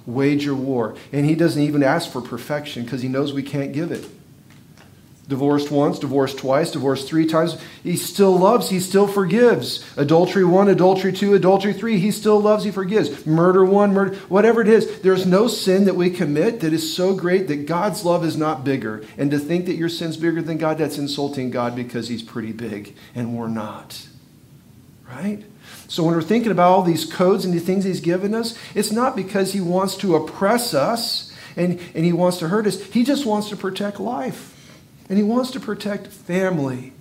wage 0.06 0.44
your 0.44 0.54
war. 0.54 0.96
And 1.12 1.26
he 1.26 1.34
doesn't 1.34 1.62
even 1.62 1.82
ask 1.82 2.10
for 2.10 2.20
perfection 2.20 2.84
because 2.84 3.02
he 3.02 3.08
knows 3.08 3.32
we 3.32 3.42
can't 3.42 3.72
give 3.72 3.90
it. 3.90 4.06
Divorced 5.28 5.72
once, 5.72 5.98
divorced 5.98 6.38
twice, 6.38 6.70
divorced 6.70 7.08
three 7.08 7.26
times. 7.26 7.60
He 7.82 7.96
still 7.96 8.38
loves, 8.38 8.70
he 8.70 8.78
still 8.78 9.08
forgives. 9.08 9.84
Adultery 9.96 10.44
one, 10.44 10.68
adultery 10.68 11.12
two, 11.12 11.34
adultery 11.34 11.72
three, 11.72 11.98
he 11.98 12.12
still 12.12 12.40
loves, 12.40 12.62
he 12.62 12.70
forgives. 12.70 13.26
Murder 13.26 13.64
one, 13.64 13.92
murder, 13.92 14.14
whatever 14.28 14.60
it 14.60 14.68
is. 14.68 15.00
There's 15.00 15.26
no 15.26 15.48
sin 15.48 15.86
that 15.86 15.96
we 15.96 16.10
commit 16.10 16.60
that 16.60 16.72
is 16.72 16.94
so 16.94 17.12
great 17.12 17.48
that 17.48 17.66
God's 17.66 18.04
love 18.04 18.24
is 18.24 18.36
not 18.36 18.62
bigger. 18.62 19.02
And 19.18 19.32
to 19.32 19.38
think 19.40 19.66
that 19.66 19.74
your 19.74 19.88
sin's 19.88 20.16
bigger 20.16 20.42
than 20.42 20.58
God, 20.58 20.78
that's 20.78 20.96
insulting 20.96 21.50
God 21.50 21.74
because 21.74 22.06
he's 22.06 22.22
pretty 22.22 22.52
big 22.52 22.94
and 23.12 23.36
we're 23.36 23.48
not. 23.48 24.06
Right? 25.08 25.42
So 25.88 26.02
when 26.02 26.14
we're 26.14 26.22
thinking 26.22 26.50
about 26.50 26.72
all 26.72 26.82
these 26.82 27.04
codes 27.04 27.44
and 27.44 27.54
the 27.54 27.60
things 27.60 27.84
he's 27.84 28.00
given 28.00 28.34
us, 28.34 28.58
it's 28.74 28.90
not 28.90 29.14
because 29.14 29.52
he 29.52 29.60
wants 29.60 29.96
to 29.98 30.16
oppress 30.16 30.74
us 30.74 31.32
and, 31.56 31.80
and 31.94 32.04
he 32.04 32.12
wants 32.12 32.38
to 32.38 32.48
hurt 32.48 32.66
us. 32.66 32.82
He 32.82 33.04
just 33.04 33.24
wants 33.24 33.48
to 33.50 33.56
protect 33.56 34.00
life. 34.00 34.52
And 35.08 35.16
he 35.16 35.24
wants 35.24 35.50
to 35.52 35.60
protect 35.60 36.08
family. 36.08 36.92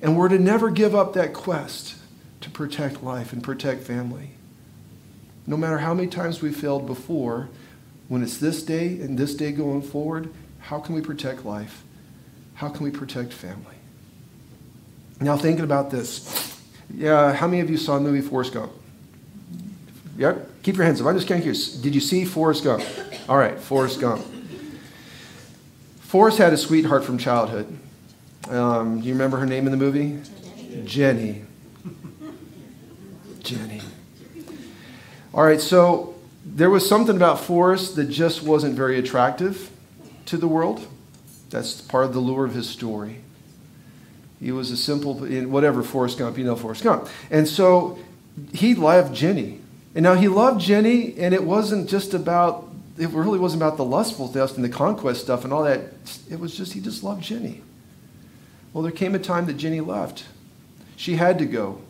And 0.00 0.16
we're 0.16 0.28
to 0.28 0.38
never 0.38 0.70
give 0.70 0.94
up 0.94 1.14
that 1.14 1.34
quest 1.34 1.96
to 2.40 2.50
protect 2.50 3.02
life 3.02 3.32
and 3.32 3.42
protect 3.42 3.82
family. 3.82 4.30
No 5.46 5.56
matter 5.56 5.78
how 5.78 5.94
many 5.94 6.08
times 6.08 6.40
we 6.40 6.52
failed 6.52 6.86
before, 6.86 7.48
when 8.06 8.22
it's 8.22 8.38
this 8.38 8.62
day 8.62 9.00
and 9.00 9.18
this 9.18 9.34
day 9.34 9.50
going 9.50 9.82
forward, 9.82 10.32
how 10.60 10.78
can 10.78 10.94
we 10.94 11.00
protect 11.00 11.44
life? 11.44 11.82
How 12.54 12.68
can 12.68 12.84
we 12.84 12.90
protect 12.90 13.32
family? 13.32 13.76
Now, 15.20 15.36
thinking 15.36 15.64
about 15.64 15.90
this, 15.90 16.37
yeah, 16.94 17.32
how 17.32 17.46
many 17.46 17.60
of 17.60 17.70
you 17.70 17.76
saw 17.76 17.96
the 17.96 18.04
movie 18.04 18.20
Forrest 18.20 18.54
Gump? 18.54 18.72
Yep, 20.16 20.62
keep 20.62 20.76
your 20.76 20.84
hands 20.84 21.00
up. 21.00 21.06
I'm 21.06 21.14
just 21.14 21.28
kind 21.28 21.38
of 21.38 21.44
curious. 21.44 21.74
Did 21.74 21.94
you 21.94 22.00
see 22.00 22.24
Forrest 22.24 22.64
Gump? 22.64 22.84
All 23.28 23.36
right, 23.36 23.58
Forrest 23.58 24.00
Gump. 24.00 24.24
Forrest 26.00 26.38
had 26.38 26.52
a 26.52 26.56
sweetheart 26.56 27.04
from 27.04 27.18
childhood. 27.18 27.78
Um, 28.48 29.00
do 29.00 29.06
you 29.06 29.12
remember 29.12 29.36
her 29.36 29.46
name 29.46 29.66
in 29.66 29.70
the 29.70 29.76
movie? 29.76 30.20
Jenny. 30.84 31.44
Jenny. 33.40 33.82
All 35.34 35.44
right, 35.44 35.60
so 35.60 36.14
there 36.44 36.70
was 36.70 36.88
something 36.88 37.14
about 37.14 37.40
Forrest 37.40 37.96
that 37.96 38.06
just 38.06 38.42
wasn't 38.42 38.74
very 38.74 38.98
attractive 38.98 39.70
to 40.26 40.36
the 40.36 40.48
world. 40.48 40.86
That's 41.50 41.80
part 41.80 42.06
of 42.06 42.12
the 42.12 42.20
lure 42.20 42.44
of 42.44 42.54
his 42.54 42.68
story. 42.68 43.20
He 44.40 44.52
was 44.52 44.70
a 44.70 44.76
simple, 44.76 45.14
whatever, 45.14 45.82
Forrest 45.82 46.18
Gump, 46.18 46.38
you 46.38 46.44
know 46.44 46.56
Forrest 46.56 46.84
Gump. 46.84 47.08
And 47.30 47.48
so 47.48 47.98
he 48.52 48.74
loved 48.74 49.14
Jenny. 49.14 49.60
And 49.94 50.04
now 50.04 50.14
he 50.14 50.28
loved 50.28 50.60
Jenny, 50.60 51.18
and 51.18 51.34
it 51.34 51.42
wasn't 51.42 51.88
just 51.88 52.14
about, 52.14 52.68
it 52.96 53.08
really 53.10 53.38
wasn't 53.38 53.62
about 53.62 53.76
the 53.76 53.84
lustful 53.84 54.28
stuff 54.28 54.54
and 54.54 54.64
the 54.64 54.68
conquest 54.68 55.22
stuff 55.22 55.44
and 55.44 55.52
all 55.52 55.64
that. 55.64 55.80
It 56.30 56.38
was 56.38 56.56
just, 56.56 56.72
he 56.72 56.80
just 56.80 57.02
loved 57.02 57.22
Jenny. 57.22 57.62
Well, 58.72 58.82
there 58.82 58.92
came 58.92 59.14
a 59.14 59.18
time 59.18 59.46
that 59.46 59.54
Jenny 59.54 59.80
left. 59.80 60.24
She 60.94 61.16
had 61.16 61.38
to 61.38 61.46
go. 61.46 61.80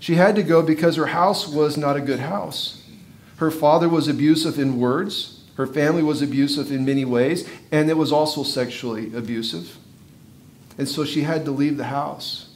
She 0.00 0.16
had 0.16 0.34
to 0.34 0.42
go 0.42 0.62
because 0.62 0.96
her 0.96 1.06
house 1.06 1.46
was 1.46 1.76
not 1.76 1.96
a 1.96 2.00
good 2.00 2.18
house. 2.18 2.82
Her 3.36 3.50
father 3.50 3.88
was 3.88 4.08
abusive 4.08 4.58
in 4.58 4.80
words, 4.80 5.40
her 5.56 5.66
family 5.66 6.02
was 6.02 6.22
abusive 6.22 6.72
in 6.72 6.84
many 6.84 7.04
ways, 7.04 7.48
and 7.70 7.90
it 7.90 7.96
was 7.96 8.10
also 8.10 8.42
sexually 8.42 9.14
abusive. 9.14 9.76
And 10.78 10.88
so 10.88 11.04
she 11.04 11.22
had 11.22 11.44
to 11.44 11.50
leave 11.50 11.76
the 11.76 11.84
house. 11.84 12.48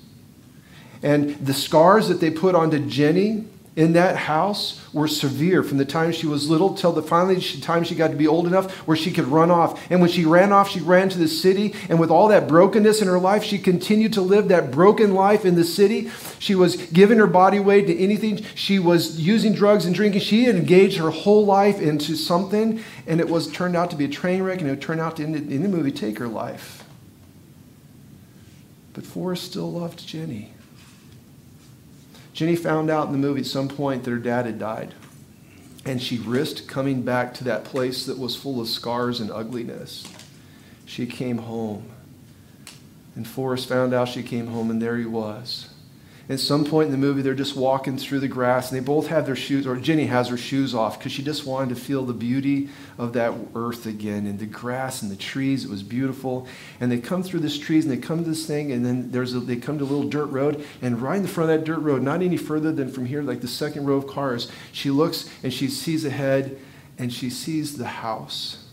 And 1.02 1.37
the 1.37 1.54
scars 1.54 2.08
that 2.08 2.20
they 2.20 2.30
put 2.30 2.54
onto 2.54 2.78
Jenny 2.87 3.44
in 3.76 3.92
that 3.92 4.16
house 4.16 4.82
were 4.94 5.06
severe 5.06 5.62
from 5.62 5.76
the 5.76 5.85
time 5.85 6.11
she 6.11 6.26
was 6.26 6.49
little 6.49 6.75
till 6.75 6.92
the 6.92 7.02
finally 7.02 7.38
time 7.61 7.85
she 7.85 7.94
got 7.94 8.08
to 8.11 8.16
be 8.16 8.26
old 8.26 8.46
enough 8.46 8.73
where 8.88 8.96
she 8.96 9.12
could 9.12 9.26
run 9.26 9.50
off. 9.50 9.90
And 9.90 10.00
when 10.00 10.08
she 10.08 10.25
ran 10.25 10.50
off, 10.50 10.70
she 10.70 10.80
ran 10.80 11.11
to 11.11 11.18
the 11.18 11.28
city. 11.28 11.75
And 11.90 12.00
with 12.00 12.11
all 12.11 12.28
that 12.28 12.49
brokenness 12.49 13.02
in 13.02 13.08
her 13.08 13.18
life, 13.18 13.44
she 13.44 13.58
continued 13.58 14.14
to 14.14 14.23
live 14.23 14.49
that 14.49 14.70
broken 14.70 15.12
life 15.12 15.44
in 15.44 15.56
the 15.56 15.64
city. 15.64 16.11
She 16.38 16.54
was 16.54 16.76
giving 16.76 17.18
her 17.18 17.26
body 17.26 17.58
away 17.58 17.82
to 17.82 17.99
anything. 17.99 18.42
She 18.54 18.78
was 18.78 19.20
using 19.20 19.52
drugs 19.52 19.85
and 19.85 19.94
drinking. 19.94 20.23
She 20.23 20.44
had 20.44 20.56
engaged 20.56 20.96
her 20.96 21.11
whole 21.11 21.44
life 21.44 21.78
into 21.78 22.16
something, 22.16 22.82
and 23.06 23.20
it 23.20 23.28
was 23.28 23.52
turned 23.52 23.76
out 23.76 23.90
to 23.90 23.96
be 23.96 24.06
a 24.06 24.08
train 24.08 24.42
wreck, 24.42 24.62
and 24.62 24.70
it 24.70 24.80
turned 24.80 25.02
out 25.02 25.16
to, 25.16 25.26
the, 25.26 25.54
in 25.54 25.62
the 25.62 25.68
movie, 25.68 25.92
take 25.92 26.18
her 26.18 26.28
life. 26.28 26.85
But 28.96 29.04
Forrest 29.04 29.44
still 29.44 29.70
loved 29.70 30.08
Jenny. 30.08 30.54
Jenny 32.32 32.56
found 32.56 32.88
out 32.88 33.06
in 33.06 33.12
the 33.12 33.18
movie 33.18 33.42
at 33.42 33.46
some 33.46 33.68
point 33.68 34.04
that 34.04 34.10
her 34.10 34.16
dad 34.16 34.46
had 34.46 34.58
died. 34.58 34.94
And 35.84 36.02
she 36.02 36.16
risked 36.16 36.66
coming 36.66 37.02
back 37.02 37.34
to 37.34 37.44
that 37.44 37.64
place 37.64 38.06
that 38.06 38.18
was 38.18 38.34
full 38.34 38.58
of 38.58 38.68
scars 38.68 39.21
and 39.21 39.30
ugliness. 39.30 40.10
She 40.86 41.04
came 41.04 41.36
home. 41.36 41.90
And 43.14 43.28
Forrest 43.28 43.68
found 43.68 43.92
out 43.92 44.08
she 44.08 44.23
came 44.23 44.47
home, 44.47 44.71
and 44.71 44.80
there 44.80 44.97
he 44.97 45.04
was. 45.04 45.68
At 46.28 46.41
some 46.41 46.65
point 46.65 46.86
in 46.86 46.93
the 46.93 46.99
movie, 46.99 47.23
they're 47.23 47.34
just 47.34 47.54
walking 47.54 47.97
through 47.97 48.19
the 48.19 48.26
grass, 48.26 48.71
and 48.71 48.80
they 48.80 48.84
both 48.84 49.06
have 49.06 49.26
their 49.26 49.36
shoes, 49.36 49.65
or 49.65 49.76
Jenny 49.76 50.06
has 50.06 50.28
her 50.28 50.36
shoes 50.36 50.75
off 50.75 50.99
because 50.99 51.12
she 51.12 51.23
just 51.23 51.47
wanted 51.47 51.69
to 51.69 51.80
feel 51.80 52.04
the 52.04 52.12
beauty 52.12 52.69
of 52.99 53.12
that 53.12 53.32
earth 53.54 53.86
again, 53.86 54.26
and 54.26 54.36
the 54.41 54.47
grass 54.47 55.02
and 55.02 55.10
the 55.10 55.17
trees. 55.17 55.65
It 55.65 55.71
was 55.71 55.84
beautiful. 55.84 56.49
And 56.80 56.91
they 56.91 56.99
come 56.99 57.23
through 57.23 57.41
this 57.41 57.56
trees, 57.56 57.84
and 57.84 57.93
they 57.93 58.04
come 58.04 58.25
to 58.25 58.28
this 58.28 58.45
thing, 58.45 58.73
and 58.73 58.84
then 58.84 59.12
there's 59.12 59.34
a, 59.34 59.41
they 59.41 59.54
come 59.54 59.78
to 59.78 59.84
a 59.84 59.86
little 59.86 60.08
dirt 60.08 60.26
road, 60.26 60.67
and 60.82 61.00
right 61.00 61.17
in 61.17 61.23
the 61.23 61.28
front 61.28 61.50
of 61.50 61.60
that 61.60 61.65
dirt 61.65 61.78
road, 61.78 62.02
not 62.02 62.23
any 62.23 62.36
further 62.36 62.73
than 62.73 62.91
from 62.91 63.06
here, 63.06 63.23
like 63.23 63.41
the 63.41 63.47
second 63.47 63.86
row 63.86 63.97
of 63.97 64.08
cars, 64.08 64.50
she 64.73 64.91
looks 64.91 65.30
and 65.45 65.52
she 65.52 65.69
sees 65.69 66.04
ahead, 66.04 66.58
and 66.99 67.12
she 67.12 67.30
sees 67.30 67.76
the 67.76 67.86
house 67.86 68.65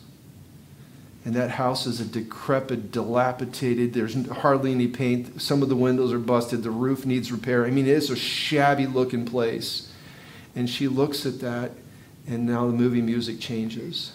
and 1.26 1.34
that 1.36 1.52
house 1.52 1.86
is 1.86 2.02
a 2.02 2.06
decrepit, 2.06 2.92
dilapidated. 2.92 3.94
There's 3.94 4.28
hardly 4.28 4.72
any 4.72 4.88
paint. 4.88 5.42
Some 5.42 5.64
of 5.64 5.70
the 5.70 5.76
windows 5.76 6.12
are 6.12 6.20
busted. 6.20 6.64
The 6.64 6.72
roof 6.72 7.06
needs 7.06 7.32
repair. 7.32 7.66
I 7.66 7.70
mean, 7.70 7.88
it's 7.88 8.10
a 8.10 8.16
shabby 8.16 8.88
looking 8.88 9.26
place. 9.26 9.92
And 10.56 10.70
she 10.70 10.88
looks 10.88 11.26
at 11.26 11.40
that, 11.40 11.72
and 12.28 12.46
now 12.46 12.68
the 12.68 12.74
movie 12.74 13.02
music 13.02 13.40
changes. 13.40 14.14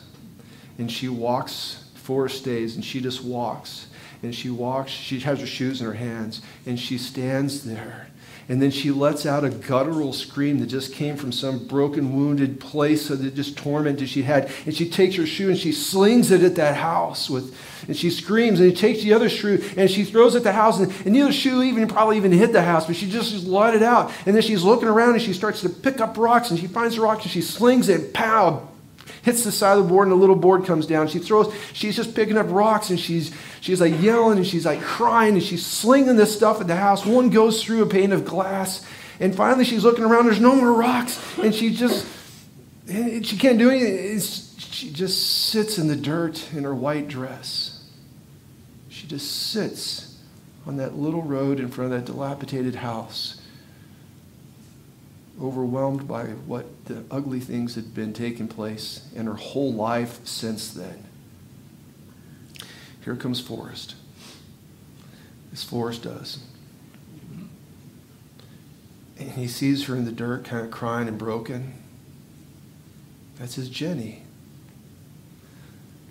And 0.76 0.92
she 0.92 1.08
walks, 1.08 1.90
Forrest 1.94 2.38
stays, 2.38 2.76
and 2.76 2.84
she 2.84 3.00
just 3.00 3.24
walks. 3.24 3.88
And 4.22 4.34
she 4.34 4.50
walks, 4.50 4.90
she 4.90 5.18
has 5.20 5.40
her 5.40 5.46
shoes 5.46 5.80
in 5.80 5.86
her 5.86 5.94
hands, 5.94 6.42
and 6.66 6.78
she 6.78 6.98
stands 6.98 7.64
there 7.64 8.08
and 8.48 8.62
then 8.62 8.70
she 8.70 8.90
lets 8.90 9.26
out 9.26 9.44
a 9.44 9.50
guttural 9.50 10.14
scream 10.14 10.58
that 10.60 10.66
just 10.66 10.94
came 10.94 11.16
from 11.16 11.32
some 11.32 11.66
broken, 11.66 12.16
wounded 12.16 12.58
place 12.58 13.08
that 13.08 13.34
just 13.34 13.58
tormented 13.58 14.08
she 14.08 14.22
had. 14.22 14.50
And 14.64 14.74
she 14.74 14.88
takes 14.88 15.16
her 15.16 15.26
shoe 15.26 15.50
and 15.50 15.58
she 15.58 15.70
slings 15.70 16.30
it 16.30 16.42
at 16.42 16.54
that 16.54 16.76
house 16.76 17.28
with, 17.28 17.54
and 17.86 17.94
she 17.94 18.08
screams. 18.08 18.58
And 18.60 18.70
she 18.70 18.76
takes 18.76 19.02
the 19.02 19.12
other 19.12 19.28
shoe 19.28 19.62
and 19.76 19.90
she 19.90 20.02
throws 20.02 20.34
it 20.34 20.38
at 20.38 20.44
the 20.44 20.52
house. 20.52 20.80
And, 20.80 20.90
and 21.04 21.14
the 21.14 21.30
shoe 21.30 21.62
even 21.62 21.86
probably 21.88 22.16
even 22.16 22.32
hit 22.32 22.52
the 22.52 22.62
house, 22.62 22.86
but 22.86 22.96
she 22.96 23.10
just, 23.10 23.32
just 23.32 23.46
let 23.46 23.74
it 23.74 23.82
out. 23.82 24.12
And 24.24 24.34
then 24.34 24.42
she's 24.42 24.62
looking 24.62 24.88
around 24.88 25.12
and 25.12 25.22
she 25.22 25.34
starts 25.34 25.60
to 25.62 25.68
pick 25.68 26.00
up 26.00 26.16
rocks 26.16 26.50
and 26.50 26.58
she 26.58 26.68
finds 26.68 26.96
the 26.96 27.02
rocks 27.02 27.24
and 27.24 27.30
she 27.30 27.42
slings 27.42 27.88
it. 27.88 28.14
Pow! 28.14 28.67
Hits 29.22 29.44
the 29.44 29.52
side 29.52 29.78
of 29.78 29.84
the 29.84 29.88
board 29.88 30.08
and 30.08 30.12
the 30.12 30.20
little 30.20 30.36
board 30.36 30.64
comes 30.64 30.86
down. 30.86 31.08
She 31.08 31.18
throws, 31.18 31.52
she's 31.72 31.96
just 31.96 32.14
picking 32.14 32.36
up 32.36 32.46
rocks 32.50 32.90
and 32.90 32.98
she's, 32.98 33.34
she's 33.60 33.80
like 33.80 34.00
yelling 34.00 34.38
and 34.38 34.46
she's 34.46 34.66
like 34.66 34.80
crying 34.80 35.34
and 35.34 35.42
she's 35.42 35.64
slinging 35.64 36.16
this 36.16 36.34
stuff 36.34 36.60
at 36.60 36.66
the 36.66 36.76
house. 36.76 37.04
One 37.04 37.30
goes 37.30 37.62
through 37.62 37.82
a 37.82 37.86
pane 37.86 38.12
of 38.12 38.24
glass 38.24 38.86
and 39.20 39.34
finally 39.34 39.64
she's 39.64 39.84
looking 39.84 40.04
around, 40.04 40.26
there's 40.26 40.40
no 40.40 40.54
more 40.54 40.72
rocks 40.72 41.38
and 41.38 41.54
she 41.54 41.74
just, 41.74 42.06
she 42.86 43.36
can't 43.36 43.58
do 43.58 43.70
anything. 43.70 44.16
It's, 44.16 44.48
she 44.72 44.90
just 44.90 45.48
sits 45.48 45.78
in 45.78 45.88
the 45.88 45.96
dirt 45.96 46.52
in 46.52 46.64
her 46.64 46.74
white 46.74 47.08
dress. 47.08 47.84
She 48.88 49.06
just 49.06 49.50
sits 49.50 50.18
on 50.66 50.76
that 50.76 50.96
little 50.96 51.22
road 51.22 51.60
in 51.60 51.68
front 51.68 51.92
of 51.92 51.98
that 51.98 52.12
dilapidated 52.12 52.76
house 52.76 53.40
overwhelmed 55.40 56.08
by 56.08 56.24
what 56.24 56.86
the 56.86 57.04
ugly 57.10 57.40
things 57.40 57.74
had 57.74 57.94
been 57.94 58.12
taking 58.12 58.48
place 58.48 59.08
in 59.14 59.26
her 59.26 59.34
whole 59.34 59.72
life 59.72 60.20
since 60.24 60.72
then. 60.72 61.04
Here 63.04 63.16
comes 63.16 63.40
Forrest. 63.40 63.94
As 65.52 65.62
Forrest 65.62 66.02
does. 66.02 66.40
And 69.18 69.30
he 69.32 69.48
sees 69.48 69.86
her 69.86 69.96
in 69.96 70.04
the 70.04 70.12
dirt, 70.12 70.44
kind 70.44 70.64
of 70.64 70.70
crying 70.70 71.08
and 71.08 71.18
broken. 71.18 71.74
That's 73.38 73.54
his 73.54 73.68
Jenny. 73.68 74.22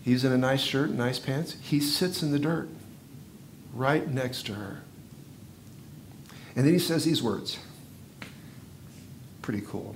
He's 0.03 0.23
in 0.23 0.31
a 0.31 0.37
nice 0.37 0.61
shirt, 0.61 0.91
nice 0.91 1.19
pants. 1.19 1.57
He 1.61 1.79
sits 1.79 2.23
in 2.23 2.31
the 2.31 2.39
dirt 2.39 2.69
right 3.73 4.09
next 4.09 4.45
to 4.45 4.53
her. 4.53 4.81
And 6.55 6.65
then 6.65 6.73
he 6.73 6.79
says 6.79 7.05
these 7.05 7.21
words 7.21 7.59
pretty 9.47 9.65
cool. 9.65 9.95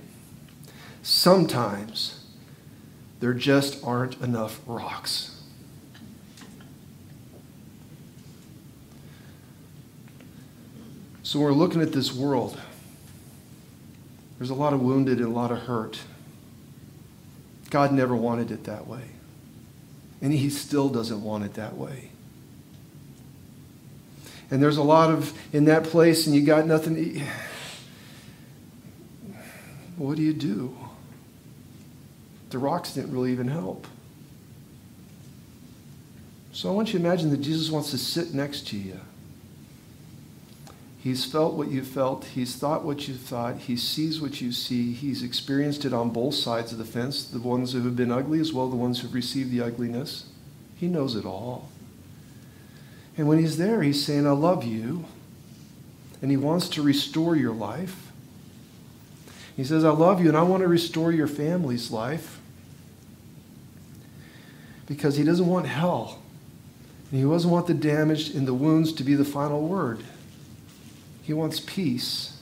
Sometimes 1.02 2.24
there 3.20 3.34
just 3.34 3.84
aren't 3.84 4.18
enough 4.22 4.58
rocks. 4.66 5.42
So 11.22 11.38
we're 11.38 11.52
looking 11.52 11.82
at 11.82 11.92
this 11.92 12.14
world. 12.14 12.58
There's 14.38 14.48
a 14.48 14.54
lot 14.54 14.72
of 14.72 14.80
wounded 14.80 15.18
and 15.18 15.26
a 15.26 15.30
lot 15.30 15.50
of 15.50 15.58
hurt. 15.58 16.00
God 17.68 17.92
never 17.92 18.16
wanted 18.16 18.50
it 18.50 18.64
that 18.64 18.86
way. 18.86 19.04
And 20.22 20.32
he 20.32 20.48
still 20.48 20.88
doesn't 20.88 21.22
want 21.22 21.44
it 21.44 21.52
that 21.54 21.76
way. 21.76 22.08
And 24.50 24.62
there's 24.62 24.78
a 24.78 24.82
lot 24.82 25.10
of 25.10 25.38
in 25.52 25.66
that 25.66 25.84
place, 25.84 26.26
and 26.26 26.34
you 26.34 26.40
got 26.40 26.64
nothing 26.64 27.22
what 29.96 30.16
do 30.16 30.22
you 30.22 30.32
do? 30.32 30.76
The 32.50 32.58
rocks 32.58 32.94
didn't 32.94 33.12
really 33.12 33.32
even 33.32 33.48
help. 33.48 33.86
So 36.52 36.68
I 36.68 36.72
want 36.72 36.92
you 36.92 36.98
to 36.98 37.04
imagine 37.04 37.30
that 37.30 37.40
Jesus 37.40 37.70
wants 37.70 37.90
to 37.92 37.98
sit 37.98 38.34
next 38.34 38.66
to 38.68 38.76
you. 38.76 39.00
He's 41.02 41.24
felt 41.24 41.54
what 41.54 41.68
you 41.68 41.82
felt. 41.82 42.26
He's 42.26 42.54
thought 42.54 42.84
what 42.84 43.08
you 43.08 43.14
thought. 43.14 43.56
He 43.56 43.76
sees 43.76 44.20
what 44.20 44.40
you 44.40 44.52
see. 44.52 44.92
He's 44.92 45.24
experienced 45.24 45.84
it 45.84 45.92
on 45.92 46.10
both 46.10 46.34
sides 46.34 46.70
of 46.70 46.78
the 46.78 46.84
fence 46.84 47.24
the 47.24 47.40
ones 47.40 47.72
who 47.72 47.82
have 47.82 47.96
been 47.96 48.12
ugly, 48.12 48.38
as 48.38 48.52
well 48.52 48.66
as 48.66 48.70
the 48.70 48.76
ones 48.76 49.00
who've 49.00 49.12
received 49.12 49.50
the 49.50 49.62
ugliness. 49.62 50.26
He 50.76 50.86
knows 50.86 51.16
it 51.16 51.24
all. 51.24 51.70
And 53.16 53.26
when 53.26 53.38
He's 53.38 53.56
there, 53.56 53.82
He's 53.82 54.04
saying, 54.04 54.28
I 54.28 54.30
love 54.30 54.62
you. 54.62 55.06
And 56.20 56.30
He 56.30 56.36
wants 56.36 56.68
to 56.68 56.82
restore 56.82 57.34
your 57.34 57.52
life. 57.52 58.11
He 59.56 59.64
says, 59.64 59.84
I 59.84 59.90
love 59.90 60.20
you, 60.20 60.28
and 60.28 60.36
I 60.36 60.42
want 60.42 60.62
to 60.62 60.68
restore 60.68 61.12
your 61.12 61.26
family's 61.26 61.90
life. 61.90 62.40
Because 64.86 65.16
He 65.16 65.24
doesn't 65.24 65.46
want 65.46 65.66
hell. 65.66 66.22
And 67.10 67.20
He 67.20 67.28
doesn't 67.28 67.50
want 67.50 67.66
the 67.66 67.74
damage 67.74 68.30
and 68.30 68.46
the 68.46 68.54
wounds 68.54 68.92
to 68.94 69.04
be 69.04 69.14
the 69.14 69.24
final 69.24 69.66
word. 69.66 70.00
He 71.22 71.32
wants 71.32 71.60
peace 71.60 72.40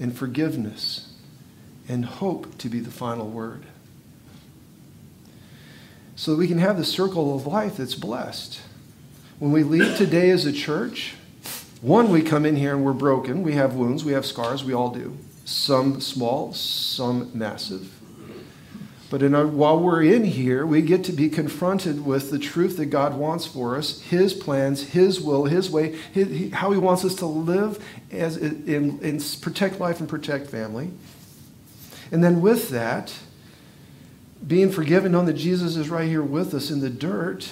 and 0.00 0.16
forgiveness 0.16 1.12
and 1.88 2.04
hope 2.04 2.56
to 2.58 2.68
be 2.68 2.80
the 2.80 2.90
final 2.90 3.28
word. 3.28 3.64
So 6.16 6.32
that 6.32 6.36
we 6.36 6.48
can 6.48 6.58
have 6.58 6.76
the 6.76 6.84
circle 6.84 7.34
of 7.34 7.46
life 7.46 7.76
that's 7.76 7.94
blessed. 7.94 8.60
When 9.38 9.52
we 9.52 9.62
leave 9.62 9.96
today 9.96 10.30
as 10.30 10.44
a 10.46 10.52
church, 10.52 11.14
one, 11.80 12.10
we 12.10 12.22
come 12.22 12.44
in 12.44 12.56
here 12.56 12.74
and 12.74 12.84
we're 12.84 12.92
broken. 12.92 13.42
We 13.42 13.52
have 13.52 13.74
wounds, 13.74 14.04
we 14.04 14.12
have 14.12 14.26
scars, 14.26 14.64
we 14.64 14.72
all 14.72 14.90
do. 14.90 15.16
Some 15.48 16.02
small, 16.02 16.52
some 16.52 17.30
massive. 17.32 17.98
But 19.08 19.22
our, 19.22 19.46
while 19.46 19.80
we're 19.80 20.02
in 20.02 20.24
here, 20.24 20.66
we 20.66 20.82
get 20.82 21.04
to 21.04 21.12
be 21.12 21.30
confronted 21.30 22.04
with 22.04 22.30
the 22.30 22.38
truth 22.38 22.76
that 22.76 22.86
God 22.86 23.16
wants 23.16 23.46
for 23.46 23.74
us, 23.74 24.02
His 24.02 24.34
plans, 24.34 24.90
His 24.90 25.22
will, 25.22 25.46
His 25.46 25.70
way, 25.70 25.96
his, 26.12 26.52
how 26.52 26.70
He 26.72 26.78
wants 26.78 27.02
us 27.02 27.14
to 27.14 27.26
live 27.26 27.82
as 28.10 28.36
in, 28.36 28.98
in 29.00 29.22
protect 29.40 29.80
life 29.80 30.00
and 30.00 30.08
protect 30.08 30.48
family. 30.50 30.90
And 32.12 32.22
then 32.22 32.42
with 32.42 32.68
that, 32.68 33.14
being 34.46 34.70
forgiven, 34.70 35.12
knowing 35.12 35.24
that 35.26 35.32
Jesus 35.32 35.76
is 35.76 35.88
right 35.88 36.06
here 36.08 36.22
with 36.22 36.52
us 36.52 36.70
in 36.70 36.80
the 36.80 36.90
dirt, 36.90 37.48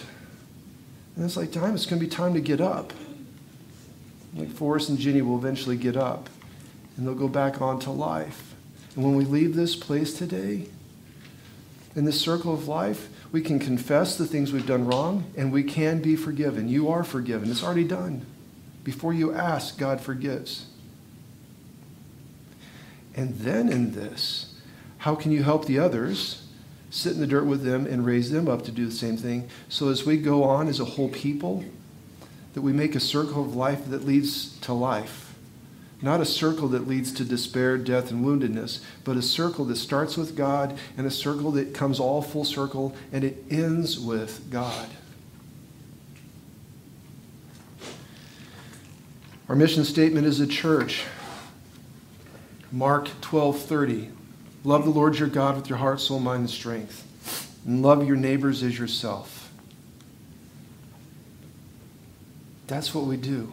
and 1.16 1.24
it's 1.24 1.38
like 1.38 1.50
time. 1.50 1.74
It's 1.74 1.86
going 1.86 1.98
to 1.98 2.04
be 2.04 2.10
time 2.10 2.34
to 2.34 2.42
get 2.42 2.60
up. 2.60 2.92
Like 4.34 4.50
Forrest 4.50 4.90
and 4.90 4.98
Jenny 4.98 5.22
will 5.22 5.38
eventually 5.38 5.78
get 5.78 5.96
up, 5.96 6.28
and 6.96 7.06
they'll 7.06 7.14
go 7.14 7.28
back 7.28 7.60
on 7.60 7.78
to 7.80 7.90
life. 7.90 8.54
And 8.94 9.04
when 9.04 9.14
we 9.14 9.24
leave 9.24 9.54
this 9.54 9.76
place 9.76 10.14
today, 10.14 10.68
in 11.94 12.04
this 12.04 12.20
circle 12.20 12.52
of 12.52 12.68
life, 12.68 13.08
we 13.32 13.40
can 13.40 13.58
confess 13.58 14.16
the 14.16 14.26
things 14.26 14.52
we've 14.52 14.66
done 14.66 14.86
wrong 14.86 15.24
and 15.36 15.52
we 15.52 15.62
can 15.62 16.00
be 16.00 16.16
forgiven. 16.16 16.68
You 16.68 16.88
are 16.90 17.04
forgiven. 17.04 17.50
It's 17.50 17.64
already 17.64 17.84
done. 17.84 18.24
Before 18.84 19.12
you 19.12 19.32
ask, 19.32 19.78
God 19.78 20.00
forgives. 20.00 20.66
And 23.14 23.34
then 23.38 23.68
in 23.68 23.92
this, 23.92 24.54
how 24.98 25.14
can 25.14 25.32
you 25.32 25.42
help 25.42 25.64
the 25.64 25.78
others? 25.78 26.46
Sit 26.90 27.14
in 27.14 27.20
the 27.20 27.26
dirt 27.26 27.44
with 27.44 27.62
them 27.62 27.86
and 27.86 28.06
raise 28.06 28.30
them 28.30 28.46
up 28.46 28.62
to 28.64 28.72
do 28.72 28.86
the 28.86 28.92
same 28.92 29.16
thing. 29.16 29.48
So 29.68 29.88
as 29.88 30.06
we 30.06 30.18
go 30.18 30.44
on 30.44 30.68
as 30.68 30.80
a 30.80 30.84
whole 30.84 31.08
people, 31.08 31.64
that 32.54 32.62
we 32.62 32.72
make 32.72 32.94
a 32.94 33.00
circle 33.00 33.42
of 33.42 33.56
life 33.56 33.88
that 33.90 34.04
leads 34.04 34.58
to 34.60 34.72
life 34.72 35.25
not 36.06 36.20
a 36.20 36.24
circle 36.24 36.68
that 36.68 36.86
leads 36.86 37.10
to 37.10 37.24
despair, 37.24 37.76
death, 37.76 38.12
and 38.12 38.24
woundedness, 38.24 38.78
but 39.02 39.16
a 39.16 39.22
circle 39.22 39.64
that 39.64 39.74
starts 39.74 40.16
with 40.16 40.36
God 40.36 40.78
and 40.96 41.04
a 41.04 41.10
circle 41.10 41.50
that 41.50 41.74
comes 41.74 41.98
all 41.98 42.22
full 42.22 42.44
circle 42.44 42.94
and 43.12 43.24
it 43.24 43.42
ends 43.50 43.98
with 43.98 44.48
God. 44.48 44.88
Our 49.48 49.56
mission 49.56 49.84
statement 49.84 50.28
is 50.28 50.38
a 50.38 50.46
church. 50.46 51.04
Mark 52.70 53.08
12:30. 53.20 54.10
Love 54.62 54.84
the 54.84 54.90
Lord 54.90 55.18
your 55.18 55.28
God 55.28 55.56
with 55.56 55.68
your 55.68 55.78
heart, 55.78 56.00
soul, 56.00 56.20
mind, 56.20 56.40
and 56.42 56.50
strength. 56.50 57.04
And 57.66 57.82
love 57.82 58.06
your 58.06 58.16
neighbors 58.16 58.62
as 58.62 58.78
yourself. 58.78 59.50
That's 62.68 62.94
what 62.94 63.06
we 63.06 63.16
do. 63.16 63.52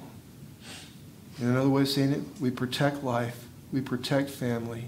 In 1.43 1.49
another 1.49 1.67
way 1.67 1.81
of 1.81 1.89
saying 1.89 2.13
it, 2.13 2.21
we 2.39 2.51
protect 2.51 3.03
life, 3.03 3.49
we 3.73 3.81
protect 3.81 4.29
family, 4.29 4.85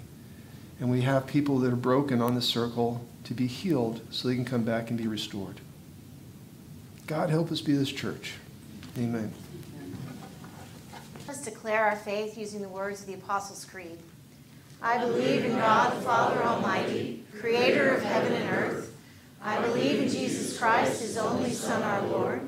and 0.80 0.90
we 0.90 1.02
have 1.02 1.28
people 1.28 1.60
that 1.60 1.74
are 1.74 1.76
broken 1.76 2.22
on 2.22 2.34
the 2.34 2.42
circle 2.42 3.06
to 3.26 3.34
be 3.34 3.46
healed 3.46 4.00
so 4.10 4.30
they 4.30 4.36
can 4.36 4.46
come 4.46 4.64
back 4.64 4.88
and 4.90 4.98
be 4.98 5.06
restored. 5.06 5.60
God 7.08 7.30
help 7.30 7.52
us 7.52 7.60
be 7.60 7.74
this 7.74 7.92
church. 7.92 8.36
Amen. 8.98 9.34
Let's 11.28 11.42
declare 11.42 11.84
our 11.84 11.98
faith 11.98 12.38
using 12.38 12.62
the 12.62 12.70
words 12.70 13.02
of 13.02 13.08
the 13.08 13.16
Apostles' 13.16 13.66
Creed. 13.66 14.00
I 14.82 14.98
believe 15.00 15.44
in 15.44 15.58
God 15.58 15.98
the 15.98 16.02
Father 16.04 16.42
Almighty, 16.42 17.26
creator 17.38 17.90
of 17.96 18.02
heaven 18.02 18.32
and 18.32 18.50
earth. 18.50 18.96
I 19.42 19.62
believe 19.62 20.04
in 20.04 20.08
Jesus 20.08 20.58
Christ, 20.58 21.02
his 21.02 21.18
only 21.18 21.52
Son, 21.52 21.84
our 21.84 22.08
Lord. 22.08 22.48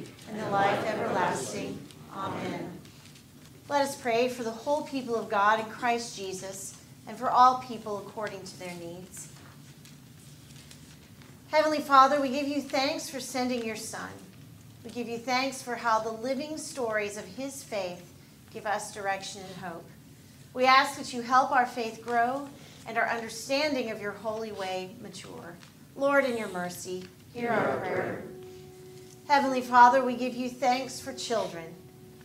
and 0.31 0.39
the 0.39 0.49
life 0.49 0.85
everlasting. 0.85 1.77
Amen. 2.15 2.69
Let 3.67 3.81
us 3.81 3.95
pray 3.95 4.29
for 4.29 4.43
the 4.43 4.51
whole 4.51 4.83
people 4.83 5.15
of 5.15 5.29
God 5.29 5.59
in 5.59 5.65
Christ 5.65 6.15
Jesus 6.15 6.77
and 7.07 7.17
for 7.17 7.29
all 7.29 7.59
people 7.59 7.97
according 7.97 8.43
to 8.43 8.59
their 8.59 8.73
needs. 8.75 9.27
Heavenly 11.51 11.81
Father, 11.81 12.21
we 12.21 12.29
give 12.29 12.47
you 12.47 12.61
thanks 12.61 13.09
for 13.09 13.19
sending 13.19 13.65
your 13.65 13.75
Son. 13.75 14.09
We 14.85 14.91
give 14.91 15.09
you 15.09 15.17
thanks 15.17 15.61
for 15.61 15.75
how 15.75 15.99
the 15.99 16.11
living 16.11 16.57
stories 16.57 17.17
of 17.17 17.25
his 17.25 17.61
faith 17.61 18.01
give 18.53 18.65
us 18.65 18.93
direction 18.93 19.41
and 19.41 19.63
hope. 19.63 19.85
We 20.53 20.65
ask 20.65 20.97
that 20.97 21.13
you 21.13 21.21
help 21.21 21.51
our 21.51 21.65
faith 21.65 22.01
grow 22.03 22.47
and 22.87 22.97
our 22.97 23.07
understanding 23.07 23.91
of 23.91 24.01
your 24.01 24.11
holy 24.11 24.51
way 24.51 24.95
mature. 25.01 25.55
Lord, 25.95 26.25
in 26.25 26.37
your 26.37 26.49
mercy, 26.49 27.03
hear 27.33 27.49
our 27.49 27.77
prayer. 27.77 28.23
Heavenly 29.31 29.61
Father, 29.61 30.03
we 30.03 30.17
give 30.17 30.35
you 30.35 30.49
thanks 30.49 30.99
for 30.99 31.13
children. 31.13 31.63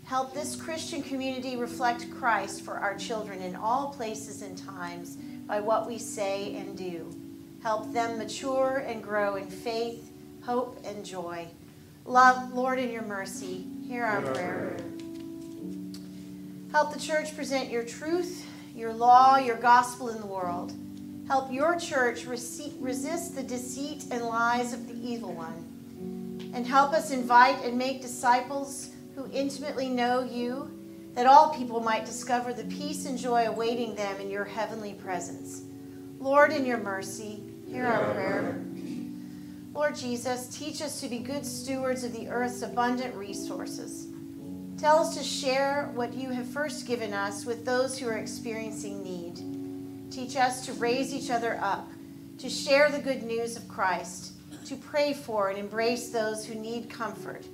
Help 0.07 0.35
this 0.35 0.57
Christian 0.57 1.05
community 1.05 1.55
reflect 1.55 2.11
Christ 2.11 2.62
for 2.62 2.75
our 2.75 2.99
children 2.99 3.40
in 3.42 3.55
all 3.55 3.90
places 3.90 4.42
and 4.42 4.59
times 4.59 5.14
by 5.47 5.61
what 5.61 5.87
we 5.87 5.99
say 5.99 6.57
and 6.57 6.77
do. 6.77 7.14
Help 7.62 7.92
them 7.92 8.19
mature 8.19 8.83
and 8.85 9.05
grow 9.05 9.37
in 9.37 9.47
faith, 9.47 10.11
hope, 10.42 10.85
and 10.85 11.05
joy. 11.05 11.47
Love, 12.05 12.53
Lord, 12.53 12.81
in 12.81 12.90
your 12.90 13.03
mercy, 13.03 13.64
hear 13.87 14.03
our 14.03 14.23
prayer. 14.23 14.77
Help 16.73 16.92
the 16.92 16.99
church 16.99 17.37
present 17.37 17.71
your 17.71 17.85
truth, 17.85 18.45
your 18.75 18.92
law, 18.92 19.37
your 19.37 19.59
gospel 19.59 20.09
in 20.09 20.19
the 20.19 20.27
world. 20.27 20.73
Help 21.29 21.53
your 21.53 21.79
church 21.79 22.27
resist 22.27 23.37
the 23.37 23.45
deceit 23.45 24.07
and 24.11 24.25
lies 24.25 24.73
of 24.73 24.88
the 24.88 25.09
evil 25.09 25.33
one. 25.33 25.75
And 26.57 26.66
help 26.66 26.95
us 26.95 27.11
invite 27.11 27.62
and 27.66 27.77
make 27.77 28.01
disciples 28.01 28.88
who 29.14 29.31
intimately 29.31 29.90
know 29.90 30.23
you, 30.23 30.71
that 31.12 31.27
all 31.27 31.55
people 31.55 31.81
might 31.81 32.07
discover 32.07 32.55
the 32.55 32.64
peace 32.64 33.05
and 33.05 33.19
joy 33.19 33.47
awaiting 33.47 33.95
them 33.95 34.19
in 34.23 34.31
your 34.31 34.47
heavenly 34.47 34.95
presence. 34.95 35.64
Lord, 36.19 36.53
in 36.53 36.64
your 36.64 36.79
mercy, 36.79 37.42
hear 37.69 37.85
our 37.85 38.14
prayer. 38.14 38.64
Lord 39.75 39.97
Jesus, 39.97 40.49
teach 40.49 40.81
us 40.81 40.99
to 41.03 41.09
be 41.09 41.19
good 41.19 41.45
stewards 41.45 42.05
of 42.05 42.14
the 42.14 42.31
earth's 42.31 42.62
abundant 42.62 43.14
resources. 43.14 44.07
Tell 44.79 45.01
us 45.01 45.14
to 45.14 45.23
share 45.23 45.90
what 45.95 46.14
you 46.14 46.31
have 46.31 46.47
first 46.47 46.87
given 46.87 47.12
us 47.12 47.45
with 47.45 47.66
those 47.66 47.99
who 47.99 48.09
are 48.09 48.16
experiencing 48.16 49.03
need. 49.03 50.11
Teach 50.11 50.37
us 50.37 50.64
to 50.64 50.73
raise 50.73 51.12
each 51.12 51.31
other 51.31 51.59
up, 51.61 51.90
to 52.38 52.49
share 52.49 52.88
the 52.88 52.99
good 52.99 53.25
news 53.25 53.59
of 53.59 53.69
Christ, 53.69 54.33
to 54.66 54.76
pray 54.76 55.12
for 55.12 55.48
and 55.48 55.59
embrace 55.59 56.11
those 56.11 56.44
who 56.44 56.55
need 56.55 56.90
comfort 56.90 57.44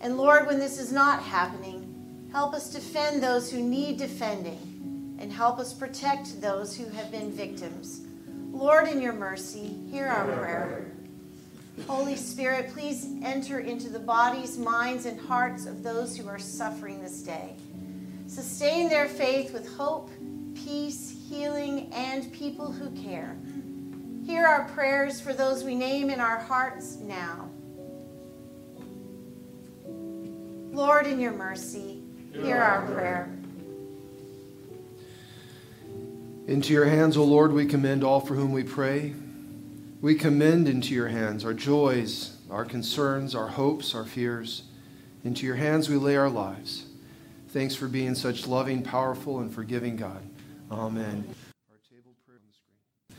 and 0.00 0.16
Lord, 0.16 0.46
when 0.46 0.58
this 0.58 0.78
is 0.78 0.92
not 0.92 1.22
happening, 1.22 2.28
help 2.32 2.54
us 2.54 2.72
defend 2.72 3.22
those 3.22 3.52
who 3.52 3.60
need 3.62 3.98
defending 3.98 5.16
and 5.20 5.30
help 5.30 5.58
us 5.58 5.74
protect 5.74 6.40
those 6.40 6.74
who 6.74 6.88
have 6.88 7.10
been 7.10 7.30
victims. 7.30 8.06
Lord, 8.50 8.88
in 8.88 9.02
your 9.02 9.12
mercy, 9.12 9.76
hear 9.90 10.06
our 10.06 10.24
prayer. 10.38 10.86
Holy 11.86 12.16
Spirit, 12.16 12.72
please 12.72 13.06
enter 13.22 13.60
into 13.60 13.90
the 13.90 13.98
bodies, 13.98 14.56
minds, 14.56 15.04
and 15.04 15.20
hearts 15.20 15.66
of 15.66 15.82
those 15.82 16.16
who 16.16 16.26
are 16.26 16.38
suffering 16.38 17.02
this 17.02 17.22
day. 17.22 17.54
Sustain 18.26 18.88
their 18.88 19.08
faith 19.08 19.52
with 19.52 19.70
hope, 19.76 20.10
peace, 20.54 21.14
healing, 21.28 21.90
and 21.92 22.32
people 22.32 22.72
who 22.72 22.90
care. 23.02 23.36
Hear 24.24 24.46
our 24.46 24.64
prayers 24.68 25.20
for 25.20 25.32
those 25.32 25.64
we 25.64 25.74
name 25.74 26.10
in 26.10 26.20
our 26.20 26.38
hearts 26.38 26.96
now. 26.96 27.48
Lord, 30.72 31.06
in 31.06 31.18
your 31.20 31.32
mercy, 31.32 32.02
hear 32.32 32.58
our 32.58 32.86
prayer. 32.86 33.28
Into 36.46 36.72
your 36.72 36.86
hands, 36.86 37.16
O 37.16 37.24
Lord, 37.24 37.52
we 37.52 37.66
commend 37.66 38.02
all 38.02 38.20
for 38.20 38.34
whom 38.34 38.52
we 38.52 38.62
pray. 38.62 39.14
We 40.00 40.14
commend 40.14 40.68
into 40.68 40.94
your 40.94 41.08
hands 41.08 41.44
our 41.44 41.54
joys, 41.54 42.36
our 42.50 42.64
concerns, 42.64 43.34
our 43.34 43.48
hopes, 43.48 43.94
our 43.94 44.04
fears. 44.04 44.62
Into 45.22 45.44
your 45.44 45.56
hands 45.56 45.88
we 45.88 45.96
lay 45.96 46.16
our 46.16 46.30
lives. 46.30 46.86
Thanks 47.50 47.74
for 47.74 47.88
being 47.88 48.14
such 48.14 48.46
loving, 48.46 48.82
powerful, 48.82 49.40
and 49.40 49.52
forgiving 49.52 49.96
God. 49.96 50.22
Amen. 50.70 51.24
Our 51.68 51.76
table 51.90 52.14
prayer 52.24 52.38
on 52.38 52.48
the 52.48 52.54
screen. 52.54 53.18